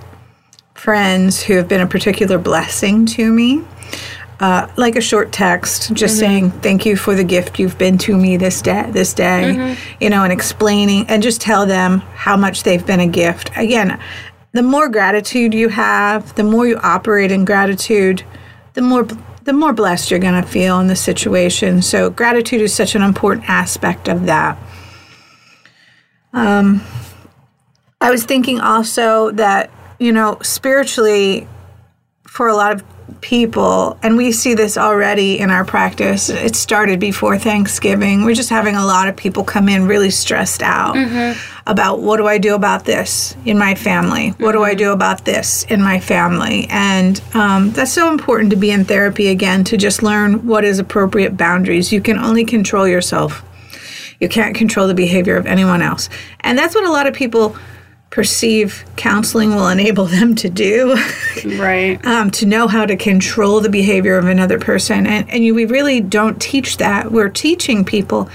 friends 0.75 1.43
who 1.43 1.55
have 1.55 1.69
been 1.69 1.81
a 1.81 1.87
particular 1.87 2.39
blessing 2.39 3.07
to 3.07 3.33
me. 3.33 3.65
Uh, 4.39 4.67
like 4.79 4.97
a 4.97 5.03
short 5.03 5.33
text, 5.33 5.93
just 5.93 6.19
saying 6.19 6.51
thank 6.63 6.87
you 6.87 6.97
for 6.97 7.15
the 7.15 7.23
gift 7.23 7.59
you've 7.59 7.77
been 7.77 7.99
to 7.99 8.17
me 8.17 8.39
this 8.39 8.63
day. 8.63 8.89
This 8.91 9.13
day, 9.13 9.77
you 10.01 10.09
know, 10.09 10.25
and 10.25 10.33
explaining, 10.33 11.07
and 11.09 11.23
just 11.23 11.43
tell 11.43 11.67
them 11.67 11.99
how 12.15 12.39
much 12.39 12.63
they've 12.63 12.87
been 12.87 13.01
a 13.01 13.07
gift. 13.07 13.51
Again, 13.55 14.01
the 14.53 14.63
more 14.63 14.89
gratitude 14.89 15.53
you 15.53 15.69
have, 15.69 16.35
the 16.37 16.43
more 16.43 16.67
you 16.67 16.79
operate 16.83 17.31
in 17.31 17.45
gratitude, 17.45 18.23
the 18.73 18.81
more 18.81 19.07
the 19.51 19.57
more 19.57 19.73
blessed 19.73 20.13
you're 20.13 20.21
going 20.21 20.41
to 20.41 20.49
feel 20.49 20.79
in 20.79 20.87
the 20.87 20.95
situation. 20.95 21.83
So 21.83 22.09
gratitude 22.09 22.61
is 22.61 22.73
such 22.73 22.95
an 22.95 23.03
important 23.03 23.49
aspect 23.49 24.07
of 24.07 24.27
that. 24.27 24.57
Um, 26.33 26.83
I 28.01 28.13
was 28.13 28.25
thinking 28.25 28.61
also 28.61 29.33
that 29.33 29.73
you 29.99 30.13
know 30.13 30.39
spiritually, 30.43 31.49
for 32.29 32.47
a 32.47 32.55
lot 32.55 32.73
of 32.73 32.85
people, 33.23 33.99
and 34.05 34.17
we 34.17 34.31
see 34.31 34.55
this 34.55 34.79
already 34.79 35.41
in 35.41 35.51
our 35.51 35.65
practice. 35.65 36.31
It 36.31 36.55
started 36.55 37.01
before 37.01 37.37
Thanksgiving. 37.37 38.25
We're 38.25 38.37
just 38.37 38.51
having 38.51 38.77
a 38.77 38.87
lot 38.87 39.09
of 39.09 39.17
people 39.17 39.43
come 39.43 39.69
in 39.69 39.89
really 39.89 40.11
stressed 40.11 40.63
out 40.63 40.95
about 41.71 42.01
what 42.01 42.17
do 42.17 42.27
I 42.27 42.39
do 42.39 42.57
about 42.57 42.85
this 42.85 43.37
in 43.45 43.57
my 43.57 43.77
family? 43.77 44.31
What 44.39 44.53
do 44.53 44.65
I 44.65 44.75
do 44.75 44.91
about 44.91 45.25
this 45.25 45.63
in 45.65 45.81
my 45.81 46.01
family? 46.01 46.67
And 46.69 47.23
um, 47.33 47.71
that's 47.71 47.93
so 47.93 48.11
important 48.11 48.51
to 48.51 48.57
be 48.57 48.73
in 48.73 48.85
therapy 48.85 49.29
again 49.29 49.63
to 49.65 49.77
just 49.77 50.03
learn 50.03 50.47
what 50.49 50.65
is 50.65 50.81
appropriate 50.81 51.37
boundaries. 51.37 51.93
You 51.93 52.01
can 52.01 52.19
only 52.19 52.45
control 52.45 52.89
yourself. 52.89 53.45
You 54.19 54.29
can't 54.29 54.57
control 54.57 54.89
the 54.89 54.95
behavior 54.95 55.37
of 55.37 55.47
anyone 55.47 55.81
else. 55.81 56.09
And 56.41 56.59
that's 56.59 56.75
what 56.75 56.85
a 56.85 56.91
lot 56.91 57.07
of 57.07 57.15
people 57.15 57.57
perceive 58.11 58.85
counseling 58.97 59.55
will 59.55 59.69
enable 59.79 60.07
them 60.07 60.35
to 60.35 60.51
do. 60.51 60.97
Right. 61.45 62.05
um, 62.05 62.33
to 62.33 62.47
know 62.47 62.67
how 62.67 62.85
to 62.85 62.97
control 62.97 63.61
the 63.61 63.71
behavior 63.71 64.19
of 64.19 64.27
another 64.27 64.59
person. 64.59 65.07
And, 65.07 65.31
and 65.31 65.45
you, 65.45 65.55
we 65.55 65.67
really 65.67 66.01
don't 66.01 66.43
teach 66.43 66.79
that. 66.79 67.13
We're 67.13 67.29
teaching 67.29 67.85
people 67.85 68.29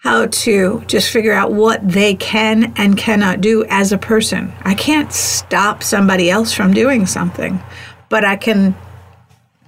how 0.00 0.26
to 0.26 0.82
just 0.86 1.10
figure 1.10 1.32
out 1.32 1.52
what 1.52 1.86
they 1.86 2.14
can 2.14 2.72
and 2.76 2.96
cannot 2.96 3.40
do 3.40 3.64
as 3.68 3.92
a 3.92 3.98
person. 3.98 4.52
I 4.62 4.74
can't 4.74 5.12
stop 5.12 5.82
somebody 5.82 6.30
else 6.30 6.52
from 6.54 6.72
doing 6.72 7.04
something, 7.04 7.62
but 8.08 8.24
I 8.24 8.36
can 8.36 8.74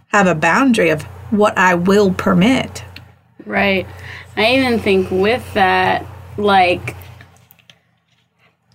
have 0.09 0.27
a 0.27 0.35
boundary 0.35 0.89
of 0.89 1.03
what 1.31 1.57
I 1.59 1.75
will 1.75 2.13
permit. 2.15 2.83
Right. 3.45 3.87
I 4.37 4.55
even 4.57 4.79
think 4.81 5.11
with 5.11 5.53
that, 5.53 6.07
like 6.39 6.97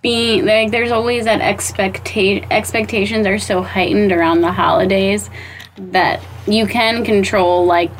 being 0.00 0.46
like, 0.46 0.70
there's 0.70 0.92
always 0.92 1.24
that 1.24 1.40
expectation. 1.40 2.50
Expectations 2.52 3.26
are 3.26 3.38
so 3.38 3.62
heightened 3.62 4.12
around 4.12 4.42
the 4.42 4.52
holidays 4.52 5.28
that 5.76 6.20
you 6.46 6.66
can 6.66 7.04
control 7.04 7.66
like 7.66 7.90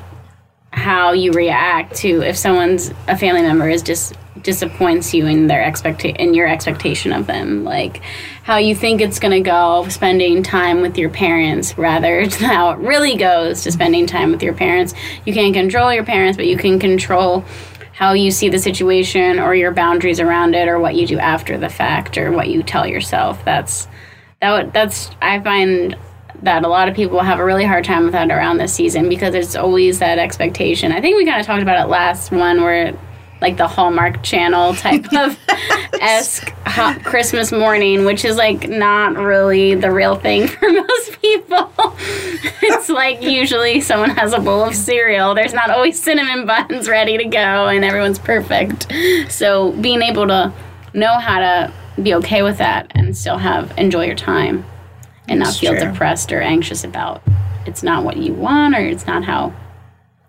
how 0.79 1.13
you 1.13 1.33
react 1.33 1.97
to 1.97 2.23
if 2.23 2.37
someone's 2.37 2.93
a 3.09 3.17
family 3.17 3.43
member 3.43 3.69
is 3.69 3.83
just 3.83 4.15
disappoints 4.43 5.13
you 5.13 5.27
in 5.27 5.49
their 5.49 5.63
expect 5.63 6.05
in 6.05 6.33
your 6.33 6.47
expectation 6.47 7.13
of 7.13 7.27
them 7.27 7.65
like 7.65 8.01
how 8.45 8.57
you 8.57 8.75
think 8.75 9.01
it's 9.01 9.19
going 9.19 9.33
to 9.33 9.41
go 9.41 9.87
spending 9.89 10.43
time 10.43 10.81
with 10.81 10.97
your 10.97 11.11
parents 11.11 11.77
rather 11.77 12.27
than 12.29 12.49
how 12.49 12.71
it 12.71 12.79
really 12.79 13.17
goes 13.17 13.65
to 13.65 13.73
spending 13.73 14.07
time 14.07 14.31
with 14.31 14.43
your 14.43 14.55
parents. 14.55 14.95
You 15.27 15.35
can't 15.35 15.53
control 15.53 15.93
your 15.93 16.05
parents 16.05 16.37
but 16.37 16.47
you 16.47 16.57
can 16.57 16.79
control 16.79 17.45
how 17.93 18.13
you 18.13 18.31
see 18.31 18.49
the 18.49 18.61
situation 18.61 19.41
or 19.41 19.57
your 19.57 19.73
boundaries 19.73 20.21
around 20.21 20.55
it 20.55 20.69
or 20.69 20.79
what 20.79 20.95
you 20.95 21.05
do 21.07 21.19
after 21.19 21.59
the 21.59 21.69
fact 21.69 22.17
or 22.17 22.31
what 22.31 22.49
you 22.49 22.63
tell 22.63 22.87
yourself. 22.87 23.45
That's 23.45 23.89
that 24.41 24.73
that's 24.73 25.11
i 25.21 25.41
find 25.41 25.97
that 26.43 26.65
a 26.65 26.69
lot 26.69 26.89
of 26.89 26.95
people 26.95 27.21
have 27.21 27.39
a 27.39 27.45
really 27.45 27.65
hard 27.65 27.85
time 27.85 28.05
with 28.05 28.13
that 28.13 28.31
around 28.31 28.59
this 28.59 28.73
season 28.73 29.09
because 29.09 29.35
it's 29.35 29.57
always 29.57 29.99
that 29.99 30.19
expectation. 30.19 30.93
I 30.93 31.01
think 31.01 31.17
we 31.17 31.25
kind 31.25 31.41
of 31.41 31.47
talked 31.47 31.63
about 31.63 31.85
it 31.85 31.89
last 31.89 32.31
one 32.31 32.63
where 32.63 32.97
like 33.41 33.57
the 33.57 33.69
Hallmark 33.69 34.23
Channel 34.23 34.75
type 34.75 35.07
of 35.15 35.39
esque 36.01 36.51
hot 36.67 37.05
Christmas 37.05 37.53
morning, 37.53 38.05
which 38.05 38.25
is 38.25 38.37
like 38.37 38.69
not 38.69 39.17
really 39.17 39.75
the 39.75 39.91
real 39.91 40.17
thing 40.17 40.49
for 40.49 40.69
most 40.71 41.21
people. 41.21 41.73
it's 42.63 42.89
like 42.89 43.23
usually 43.23 43.81
someone 43.81 44.11
has 44.11 44.33
a 44.33 44.41
bowl 44.41 44.65
of 44.65 44.75
cereal. 44.75 45.35
There's 45.35 45.55
not 45.55 45.71
always 45.71 46.01
cinnamon 46.03 46.47
buns 46.47 46.89
ready 46.89 47.19
to 47.19 47.25
go, 47.25 47.69
and 47.69 47.85
everyone's 47.85 48.19
perfect. 48.19 48.93
So 49.29 49.73
being 49.73 50.03
able 50.03 50.27
to 50.29 50.53
know 50.95 51.19
how 51.19 51.39
to 51.41 51.73
be 52.03 52.15
okay 52.15 52.43
with 52.43 52.59
that 52.59 52.91
and 52.95 53.17
still 53.17 53.39
have 53.39 53.77
enjoy 53.77 54.07
your 54.07 54.15
time 54.15 54.65
and 55.29 55.39
not 55.41 55.47
That's 55.47 55.59
feel 55.61 55.73
true. 55.77 55.81
depressed 55.91 56.33
or 56.33 56.41
anxious 56.41 56.85
about 56.85 57.23
it's 57.67 57.83
not 57.83 58.05
what 58.05 58.17
you 58.17 58.33
want 58.33 58.75
or 58.75 58.81
it's 58.81 59.07
not 59.07 59.25
how 59.25 59.53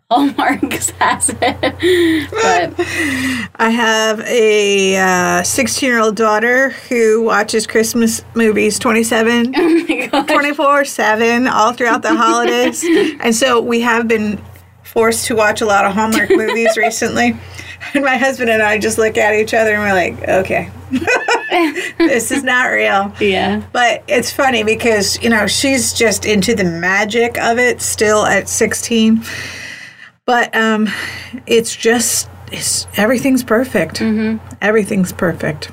Hallmark 0.11 0.73
has 0.73 1.29
it. 1.29 2.27
But 2.31 2.73
I 3.57 3.69
have 3.69 4.19
a 4.21 4.97
uh, 4.97 5.43
16 5.43 5.87
year 5.87 5.99
old 5.99 6.15
daughter 6.15 6.69
who 6.89 7.23
watches 7.25 7.67
Christmas 7.67 8.23
movies 8.33 8.79
27, 8.79 9.53
oh 10.13 10.25
24 10.27 10.85
7 10.85 11.47
all 11.47 11.73
throughout 11.73 12.01
the 12.01 12.15
holidays. 12.15 12.83
and 13.21 13.35
so 13.35 13.61
we 13.61 13.81
have 13.81 14.07
been 14.07 14.43
forced 14.83 15.27
to 15.27 15.35
watch 15.35 15.61
a 15.61 15.65
lot 15.67 15.85
of 15.85 15.93
Hallmark 15.93 16.31
movies 16.31 16.75
recently. 16.75 17.37
And 17.93 18.03
my 18.03 18.17
husband 18.17 18.49
and 18.49 18.61
I 18.61 18.77
just 18.77 18.97
look 18.97 19.17
at 19.17 19.33
each 19.33 19.53
other 19.53 19.73
and 19.73 19.81
we're 19.81 19.93
like, 19.93 20.27
okay, 20.27 20.69
this 21.97 22.31
is 22.31 22.43
not 22.43 22.65
real. 22.65 23.11
Yeah. 23.19 23.63
But 23.71 24.03
it's 24.07 24.31
funny 24.31 24.63
because, 24.63 25.21
you 25.23 25.29
know, 25.29 25.47
she's 25.47 25.93
just 25.93 26.25
into 26.25 26.53
the 26.53 26.65
magic 26.65 27.37
of 27.39 27.57
it 27.57 27.81
still 27.81 28.25
at 28.25 28.47
16. 28.47 29.23
But 30.25 30.55
um, 30.55 30.87
it's 31.47 31.75
just, 31.75 32.29
it's, 32.51 32.85
everything's 32.95 33.43
perfect. 33.43 34.01
Everything's 34.61 35.11
perfect. 35.11 35.71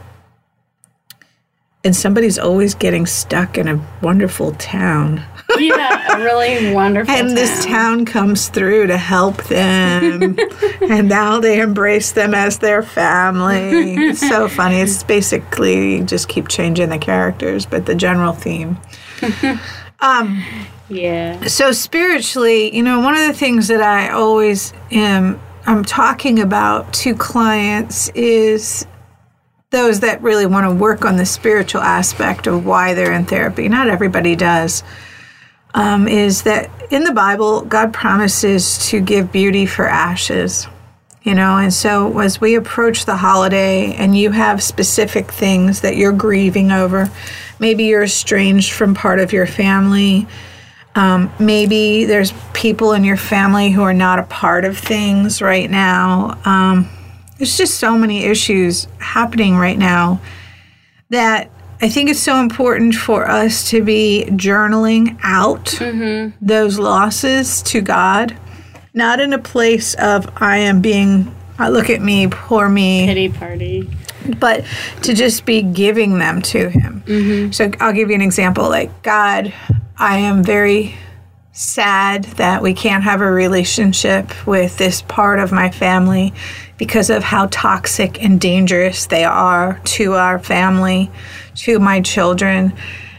And 1.85 1.95
somebody's 1.95 2.39
always 2.39 2.75
getting 2.75 3.05
stuck 3.05 3.59
in 3.59 3.69
a 3.69 3.87
wonderful 4.01 4.53
town. 4.53 5.23
Yeah. 5.59 6.17
A 6.17 6.25
really 6.25 6.73
wonderful. 6.75 7.15
And 7.15 7.37
this 7.37 7.65
town 7.65 8.05
comes 8.05 8.49
through 8.49 8.89
to 8.89 8.97
help 8.97 9.45
them. 9.45 10.37
and 10.83 11.09
now 11.09 11.41
they 11.41 11.61
embrace 11.61 12.13
them 12.13 12.35
as 12.35 12.59
their 12.59 12.83
family. 12.83 13.95
It's 14.09 14.21
so 14.21 14.49
funny. 14.49 14.81
It's 14.81 15.03
basically 15.05 16.03
just 16.03 16.29
keep 16.29 16.49
changing 16.49 16.89
the 16.89 16.99
characters, 16.99 17.65
but 17.67 17.87
the 17.87 17.95
general 17.95 18.33
theme. 18.33 18.77
Um, 20.01 20.45
yeah. 20.89 21.47
So 21.47 21.73
spiritually, 21.73 22.75
you 22.75 22.83
know, 22.83 23.01
one 23.01 23.15
of 23.15 23.27
the 23.27 23.33
things 23.33 23.69
that 23.69 23.81
I 23.81 24.11
always 24.11 24.73
am 24.91 25.41
I'm 25.67 25.85
talking 25.85 26.39
about 26.39 26.93
to 26.95 27.15
clients 27.15 28.09
is 28.11 28.87
those 29.71 30.01
that 30.01 30.23
really 30.23 30.47
want 30.47 30.69
to 30.69 30.75
work 30.75 31.05
on 31.05 31.17
the 31.17 31.27
spiritual 31.27 31.81
aspect 31.81 32.47
of 32.47 32.65
why 32.65 32.95
they're 32.95 33.13
in 33.13 33.25
therapy. 33.25 33.69
Not 33.69 33.89
everybody 33.89 34.37
does. 34.37 34.85
Um, 35.77 36.09
is 36.09 36.43
that 36.43 36.71
in 36.91 37.05
the 37.05 37.13
Bible, 37.13 37.61
God 37.61 37.93
promises 37.93 38.89
to 38.89 39.01
give 39.01 39.31
beauty 39.31 39.67
for 39.67 39.87
ashes. 39.87 40.67
You 41.23 41.35
know, 41.35 41.59
and 41.59 41.73
so 41.73 42.21
as 42.21 42.41
we 42.41 42.55
approach 42.55 43.05
the 43.05 43.17
holiday 43.17 43.95
and 43.95 44.17
you 44.17 44.31
have 44.31 44.63
specific 44.63 45.31
things 45.31 45.81
that 45.83 45.97
you're 45.97 46.13
grieving 46.13 46.71
over, 46.71 47.11
maybe 47.59 47.85
you're 47.85 48.05
estranged 48.05 48.73
from 48.73 48.95
part 48.95 49.19
of 49.19 49.33
your 49.33 49.47
family, 49.47 50.27
um, 50.97 51.31
maybe 51.39 52.07
there's 52.07 52.33
people 52.55 52.93
in 52.93 53.05
your 53.05 53.19
family 53.19 53.71
who 53.71 53.83
are 53.83 53.93
not 53.93 54.19
a 54.19 54.23
part 54.23 54.65
of 54.65 54.79
things 54.79 55.43
right 55.43 55.71
now. 55.71 56.39
Um, 56.47 56.89
there's 57.37 57.57
just 57.57 57.79
so 57.79 57.99
many 57.99 58.25
issues 58.25 58.89
happening 58.99 59.57
right 59.57 59.77
now 59.77 60.23
that 61.11 61.51
I 61.81 61.89
think 61.91 62.09
it's 62.09 62.21
so 62.21 62.41
important 62.41 62.95
for 62.95 63.29
us 63.29 63.69
to 63.71 63.83
be 63.83 64.25
journaling 64.31 65.19
out 65.23 65.67
those 66.41 66.79
losses 66.79 67.61
to 67.63 67.81
God, 67.83 68.37
not 68.95 69.21
in 69.21 69.33
a 69.35 69.39
place 69.39 69.95
of 69.95 70.27
I 70.37 70.59
am 70.59 70.81
being, 70.81 71.35
uh, 71.59 71.69
look 71.69 71.91
at 71.91 72.01
me, 72.01 72.29
poor 72.29 72.69
me, 72.69 73.07
Pity 73.07 73.29
party. 73.29 73.91
but 74.39 74.65
to 75.03 75.13
just 75.15 75.45
be 75.45 75.61
giving 75.63 76.19
them 76.19 76.41
to 76.43 76.71
him. 76.71 77.53
So 77.53 77.71
I'll 77.79 77.93
give 77.93 78.09
you 78.09 78.15
an 78.15 78.23
example 78.23 78.69
like, 78.71 79.03
God, 79.03 79.53
I 79.99 80.19
am 80.19 80.43
very 80.43 80.95
sad 81.57 82.25
that 82.37 82.63
we 82.63 82.75
can't 82.75 83.03
have 83.03 83.23
a 83.23 83.31
relationship 83.31 84.47
with 84.47 84.77
this 84.77 85.01
part 85.01 85.39
of 85.39 85.53
my 85.53 85.71
family 85.71 86.35
because 86.77 87.09
of 87.09 87.25
how 87.25 87.47
toxic 87.51 88.23
and 88.23 88.39
dangerous 88.39 89.07
they 89.07 89.25
are 89.25 89.81
to 89.85 90.13
our 90.13 90.39
family, 90.39 91.11
to 91.55 91.79
my 91.79 92.03
children. 92.03 92.75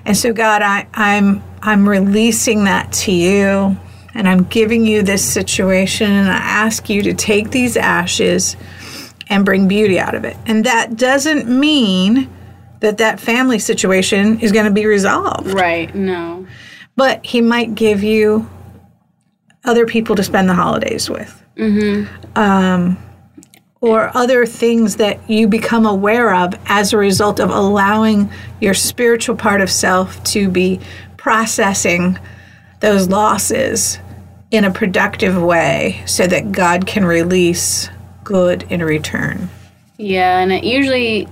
And 0.06 0.15
so 0.15 0.34
God, 0.34 0.62
I, 0.62 0.86
I'm 0.93 1.43
I'm 1.63 1.89
releasing 1.89 2.65
that 2.65 2.93
to 2.93 3.12
you 3.12 3.76
and 4.13 4.30
I'm 4.30 4.43
giving 4.43 4.86
you 4.86 5.02
this 5.02 5.26
situation 5.26 6.12
and 6.12 6.28
I 6.30 6.38
ask 6.38 6.91
you 6.91 7.02
to 7.04 7.15
take 7.15 7.50
these 7.50 7.76
ashes 7.76 8.56
and 9.30 9.45
bring 9.45 9.67
beauty 9.67 10.00
out 10.00 10.13
of 10.13 10.26
it. 10.26 10.38
And 10.45 10.63
that 10.65 10.95
doesn't 10.95 11.50
mean 11.50 12.30
that 12.82 13.00
that 13.00 13.19
family 13.19 13.58
situation 13.58 14.39
is 14.41 14.52
going 14.52 14.65
to 14.65 14.71
be 14.71 14.86
resolved, 14.86 15.47
Right. 15.47 15.93
No. 15.95 16.37
But 16.98 17.26
he 17.26 17.40
might 17.40 17.76
give 17.76 18.04
you 18.04 18.50
other 19.64 19.86
people 19.86 20.16
to 20.18 20.24
spend 20.24 20.50
the 20.50 20.54
holidays 20.54 21.10
with. 21.10 21.44
Um, 22.36 22.98
or 23.80 24.12
other 24.16 24.46
things 24.46 24.96
that 24.98 25.30
you 25.30 25.48
become 25.48 25.86
aware 25.86 26.34
of 26.34 26.54
as 26.66 26.92
a 26.92 26.98
result 26.98 27.40
of 27.40 27.50
allowing 27.50 28.30
your 28.60 28.74
spiritual 28.74 29.36
part 29.36 29.62
of 29.62 29.70
self 29.70 30.22
to 30.24 30.50
be 30.50 30.80
processing 31.16 32.18
those 32.80 33.08
losses 33.08 34.00
in 34.50 34.64
a 34.64 34.72
productive 34.72 35.42
way 35.42 36.02
so 36.06 36.26
that 36.26 36.52
God 36.52 36.88
can 36.88 37.06
release 37.06 37.90
good 38.24 38.64
in 38.72 38.84
return. 38.84 39.50
Yeah, 39.98 40.40
and 40.40 40.52
it 40.52 40.64
usually 40.64 41.28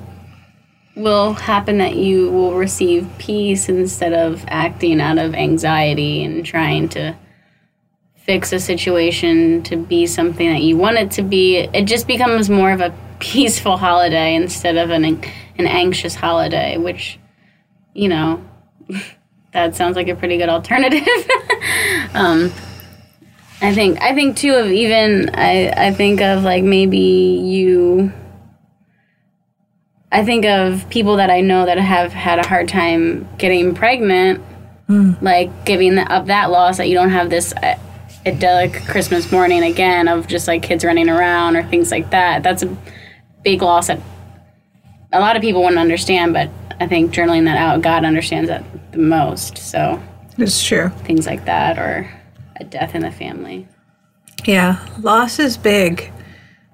will 0.95 1.33
happen 1.33 1.77
that 1.79 1.95
you 1.95 2.31
will 2.31 2.55
receive 2.55 3.09
peace 3.17 3.67
instead 3.67 4.13
of 4.13 4.45
acting 4.47 5.01
out 5.01 5.17
of 5.17 5.35
anxiety 5.35 6.23
and 6.23 6.45
trying 6.45 6.87
to 6.89 7.15
fix 8.15 8.51
a 8.53 8.59
situation 8.59 9.61
to 9.63 9.75
be 9.75 10.07
something 10.07 10.49
that 10.49 10.61
you 10.61 10.77
want 10.77 10.97
it 10.97 11.11
to 11.11 11.21
be. 11.21 11.57
It 11.57 11.85
just 11.85 12.07
becomes 12.07 12.49
more 12.49 12.71
of 12.71 12.81
a 12.81 12.93
peaceful 13.19 13.77
holiday 13.77 14.35
instead 14.35 14.77
of 14.77 14.89
an 14.89 15.05
an 15.05 15.67
anxious 15.67 16.15
holiday, 16.15 16.77
which 16.77 17.19
you 17.93 18.09
know, 18.09 18.43
that 19.53 19.75
sounds 19.75 19.95
like 19.95 20.07
a 20.07 20.15
pretty 20.15 20.37
good 20.37 20.49
alternative. 20.49 21.07
um 22.13 22.51
I 23.61 23.73
think 23.73 24.01
I 24.01 24.13
think 24.13 24.37
too 24.37 24.53
of 24.53 24.67
even 24.67 25.29
I 25.33 25.69
I 25.87 25.91
think 25.93 26.21
of 26.21 26.43
like 26.43 26.63
maybe 26.63 26.97
you 26.97 28.11
I 30.15 30.23
think 30.23 30.45
of 30.45 30.89
people 30.89 31.17
that 31.17 31.29
I 31.29 31.41
know 31.41 31.65
that 31.65 31.77
have 31.77 32.13
had 32.13 32.39
a 32.39 32.47
hard 32.47 32.69
time 32.69 33.27
getting 33.37 33.75
pregnant, 33.75 34.41
like 35.21 35.65
giving 35.65 35.97
up 35.97 36.27
that 36.27 36.51
loss 36.51 36.77
that 36.77 36.87
you 36.87 36.93
don't 36.95 37.09
have 37.09 37.29
this 37.29 37.51
uh, 37.51 37.77
idyllic 38.25 38.81
Christmas 38.85 39.29
morning 39.29 39.61
again 39.61 40.07
of 40.07 40.25
just 40.27 40.47
like 40.47 40.63
kids 40.63 40.85
running 40.85 41.09
around 41.09 41.57
or 41.57 41.63
things 41.63 41.91
like 41.91 42.11
that. 42.11 42.43
That's 42.43 42.63
a 42.63 42.77
big 43.43 43.61
loss 43.61 43.87
that 43.87 43.99
a 45.11 45.19
lot 45.19 45.35
of 45.35 45.41
people 45.41 45.61
wouldn't 45.61 45.79
understand, 45.79 46.31
but 46.31 46.49
I 46.79 46.87
think 46.87 47.13
journaling 47.13 47.43
that 47.43 47.57
out, 47.57 47.81
God 47.81 48.05
understands 48.05 48.47
that 48.47 48.63
the 48.93 48.99
most. 48.99 49.57
So 49.57 50.01
It's 50.37 50.63
true. 50.63 50.91
things 51.03 51.25
like 51.25 51.43
that 51.43 51.77
or 51.77 52.09
a 52.55 52.63
death 52.63 52.95
in 52.95 53.01
the 53.01 53.11
family. 53.11 53.67
Yeah, 54.45 54.79
loss 55.01 55.39
is 55.39 55.57
big, 55.57 56.09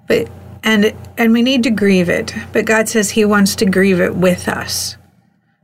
but 0.06 0.28
and 0.64 0.92
and 1.18 1.32
we 1.32 1.42
need 1.42 1.62
to 1.64 1.70
grieve 1.70 2.08
it. 2.08 2.34
But 2.52 2.64
God 2.64 2.88
says 2.88 3.10
He 3.10 3.24
wants 3.24 3.56
to 3.56 3.66
grieve 3.66 4.00
it 4.00 4.14
with 4.14 4.48
us. 4.48 4.96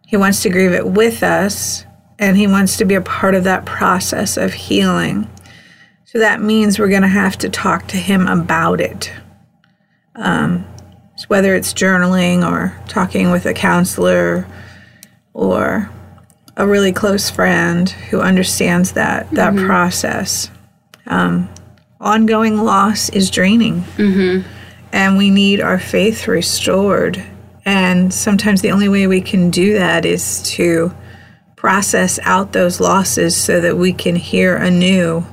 He 0.06 0.16
wants 0.16 0.42
to 0.42 0.50
grieve 0.50 0.72
it 0.72 0.86
with 0.86 1.22
us, 1.22 1.84
and 2.18 2.36
He 2.36 2.46
wants 2.46 2.76
to 2.78 2.84
be 2.84 2.94
a 2.94 3.00
part 3.00 3.34
of 3.34 3.44
that 3.44 3.66
process 3.66 4.36
of 4.36 4.52
healing. 4.52 5.28
So 6.06 6.18
that 6.18 6.40
means 6.40 6.78
we're 6.78 6.88
going 6.88 7.02
to 7.02 7.08
have 7.08 7.36
to 7.38 7.50
talk 7.50 7.86
to 7.88 7.96
Him 7.96 8.26
about 8.26 8.80
it. 8.80 9.12
Um, 10.14 10.66
so 11.16 11.26
whether 11.28 11.54
it's 11.54 11.74
journaling 11.74 12.48
or 12.48 12.78
talking 12.88 13.30
with 13.30 13.44
a 13.44 13.54
counselor 13.54 14.46
or 15.34 15.90
a 16.56 16.66
really 16.66 16.92
close 16.92 17.30
friend 17.30 17.88
who 17.88 18.20
understands 18.20 18.92
that 18.92 19.30
that 19.32 19.52
mm-hmm. 19.52 19.66
process 19.66 20.50
um, 21.06 21.48
ongoing 22.00 22.58
loss 22.58 23.08
is 23.10 23.30
draining. 23.30 23.82
Mm-hmm. 23.96 24.57
And 24.92 25.18
we 25.18 25.30
need 25.30 25.60
our 25.60 25.78
faith 25.78 26.26
restored. 26.26 27.22
And 27.64 28.12
sometimes 28.12 28.62
the 28.62 28.70
only 28.70 28.88
way 28.88 29.06
we 29.06 29.20
can 29.20 29.50
do 29.50 29.74
that 29.74 30.04
is 30.04 30.42
to 30.54 30.92
process 31.56 32.18
out 32.22 32.52
those 32.52 32.80
losses 32.80 33.36
so 33.36 33.60
that 33.60 33.76
we 33.76 33.92
can 33.92 34.16
hear 34.16 34.56
anew 34.56 35.26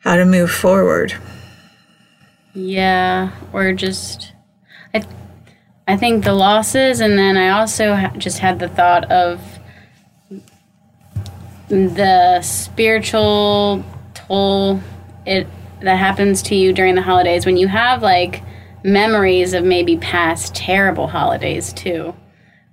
how 0.00 0.16
to 0.16 0.24
move 0.24 0.50
forward. 0.50 1.14
Yeah, 2.54 3.30
or 3.52 3.72
just 3.72 4.32
I 4.92 5.04
I 5.86 5.96
think 5.96 6.24
the 6.24 6.32
losses 6.32 7.00
and 7.00 7.18
then 7.18 7.36
I 7.36 7.50
also 7.50 7.94
ha- 7.94 8.12
just 8.16 8.38
had 8.38 8.58
the 8.58 8.68
thought 8.68 9.10
of 9.10 9.40
the 11.68 12.42
spiritual 12.42 13.84
toll 14.14 14.80
it 15.24 15.46
that 15.82 15.96
happens 15.96 16.42
to 16.42 16.54
you 16.54 16.72
during 16.72 16.94
the 16.94 17.02
holidays 17.02 17.46
when 17.46 17.56
you 17.56 17.68
have 17.68 18.02
like 18.02 18.42
memories 18.84 19.52
of 19.52 19.64
maybe 19.64 19.96
past 19.96 20.54
terrible 20.54 21.06
holidays 21.06 21.72
too, 21.72 22.14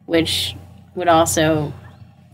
which 0.06 0.56
would 0.96 1.08
also 1.08 1.74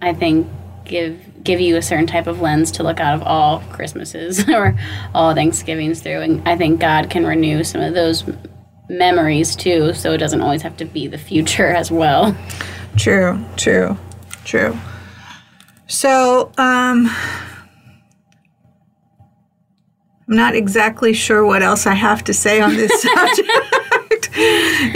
I 0.02 0.14
think 0.14 0.48
give 0.86 1.20
give 1.44 1.60
you 1.60 1.78
a 1.78 1.82
certain 1.82 2.08
type 2.08 2.28
of 2.28 2.42
lens 2.42 2.72
to 2.72 2.84
look 2.84 3.00
out 3.00 3.14
of 3.14 3.24
all 3.24 3.60
Christmases 3.72 4.48
or 4.50 4.78
all 5.14 5.34
Thanksgivings 5.34 6.02
through. 6.02 6.22
And 6.22 6.48
I 6.48 6.58
think 6.58 6.80
God 6.80 7.10
can 7.10 7.26
renew 7.26 7.64
some 7.64 7.82
of 7.82 7.94
those 7.94 8.24
memories 8.90 9.56
too, 9.56 9.94
so 9.94 10.12
it 10.12 10.18
doesn't 10.18 10.42
always 10.42 10.62
have 10.62 10.78
to 10.78 10.86
be 10.86 11.08
the 11.08 11.18
future 11.18 11.68
as 11.68 11.92
well. 11.92 12.36
True, 12.98 13.44
true, 13.58 13.98
true. 14.44 14.78
So, 15.88 16.52
um, 16.58 17.10
I'm 20.28 20.36
not 20.36 20.56
exactly 20.56 21.14
sure 21.14 21.46
what 21.46 21.62
else 21.62 21.86
I 21.86 21.94
have 21.94 22.24
to 22.24 22.34
say 22.34 22.60
on 22.60 22.76
this 22.76 23.02
subject. 23.02 23.50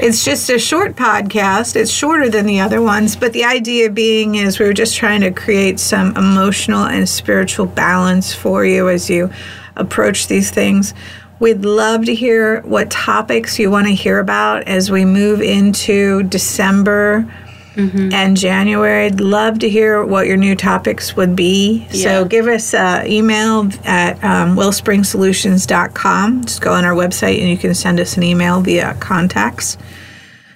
it's 0.01 0.25
just 0.25 0.49
a 0.49 0.57
short 0.57 0.95
podcast. 0.95 1.75
It's 1.75 1.91
shorter 1.91 2.29
than 2.29 2.47
the 2.47 2.59
other 2.59 2.81
ones, 2.81 3.15
but 3.15 3.33
the 3.33 3.45
idea 3.45 3.91
being 3.91 4.35
is 4.35 4.57
we 4.57 4.65
are 4.65 4.73
just 4.73 4.97
trying 4.97 5.21
to 5.21 5.31
create 5.31 5.79
some 5.79 6.17
emotional 6.17 6.85
and 6.85 7.07
spiritual 7.07 7.67
balance 7.67 8.33
for 8.33 8.65
you 8.65 8.89
as 8.89 9.07
you 9.07 9.29
approach 9.75 10.27
these 10.27 10.49
things. 10.49 10.95
We'd 11.39 11.63
love 11.63 12.05
to 12.05 12.15
hear 12.15 12.61
what 12.61 12.89
topics 12.89 13.59
you 13.59 13.69
want 13.69 13.85
to 13.85 13.93
hear 13.93 14.19
about 14.19 14.63
as 14.63 14.89
we 14.89 15.05
move 15.05 15.41
into 15.41 16.23
December 16.23 17.31
mm-hmm. 17.79 18.13
and 18.13 18.35
January. 18.35 19.05
I'd 19.05 19.21
love 19.21 19.59
to 19.59 19.69
hear 19.69 20.05
what 20.05 20.27
your 20.27 20.37
new 20.37 20.55
topics 20.55 21.15
would 21.15 21.35
be. 21.35 21.87
Yeah. 21.91 22.03
So 22.03 22.25
give 22.25 22.47
us 22.47 22.73
an 22.73 23.07
email 23.07 23.69
at 23.85 24.23
um, 24.23 24.55
wellspringsolutions.com. 24.55 26.45
Just 26.45 26.61
go 26.61 26.73
on 26.73 26.85
our 26.85 26.93
website 26.93 27.39
and 27.39 27.49
you 27.49 27.57
can 27.57 27.73
send 27.73 27.99
us 27.99 28.17
an 28.17 28.23
email 28.23 28.61
via 28.61 28.95
contacts, 28.95 29.77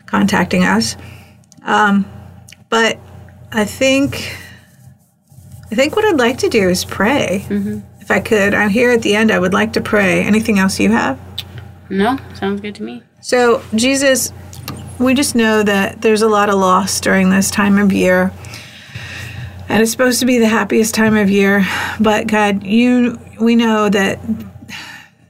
contacting 0.06 0.64
us. 0.64 0.98
Um, 1.64 2.06
but 2.70 3.00
I 3.52 3.66
think, 3.66 4.36
I 5.72 5.76
think 5.76 5.96
what 5.96 6.06
I'd 6.06 6.18
like 6.18 6.40
to 6.40 6.50
do 6.50 6.70
is 6.70 6.84
pray. 6.86 7.46
Mm-hmm. 7.48 7.80
If 8.02 8.12
I 8.12 8.20
could, 8.20 8.54
I'm 8.54 8.70
here 8.70 8.92
at 8.92 9.02
the 9.02 9.16
end. 9.16 9.32
I 9.32 9.40
would 9.40 9.54
like 9.54 9.74
to 9.74 9.82
pray. 9.82 10.24
Anything 10.24 10.60
else 10.60 10.78
you 10.80 10.92
have? 10.92 11.18
No, 11.90 12.18
sounds 12.34 12.60
good 12.60 12.76
to 12.76 12.84
me. 12.84 13.02
So, 13.22 13.64
Jesus, 13.76 14.34
we 15.00 15.14
just 15.14 15.36
know 15.36 15.64
that 15.64 16.02
there's 16.02 16.22
a 16.22 16.28
lot 16.28 16.50
of 16.50 16.56
loss 16.56 17.00
during 17.02 17.30
this 17.30 17.52
time 17.52 17.78
of 17.78 17.92
year. 17.92 18.32
And 19.70 19.82
it's 19.82 19.92
supposed 19.92 20.20
to 20.20 20.26
be 20.26 20.40
the 20.40 20.48
happiest 20.48 20.94
time 20.94 21.16
of 21.16 21.30
year, 21.30 21.66
but 22.00 22.28
God, 22.28 22.64
you 22.64 23.20
we 23.40 23.56
know 23.56 23.90
that 23.90 24.20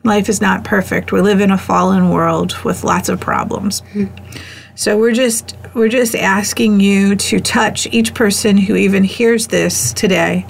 life 0.03 0.27
is 0.27 0.41
not 0.41 0.63
perfect. 0.63 1.11
We 1.11 1.21
live 1.21 1.39
in 1.39 1.51
a 1.51 1.57
fallen 1.57 2.09
world 2.09 2.55
with 2.63 2.83
lots 2.83 3.09
of 3.09 3.19
problems. 3.19 3.81
So 4.75 4.97
we're 4.97 5.13
just 5.13 5.55
we're 5.73 5.89
just 5.89 6.15
asking 6.15 6.79
you 6.79 7.15
to 7.15 7.39
touch 7.39 7.87
each 7.87 8.13
person 8.13 8.57
who 8.57 8.75
even 8.75 9.03
hears 9.03 9.47
this 9.47 9.93
today. 9.93 10.45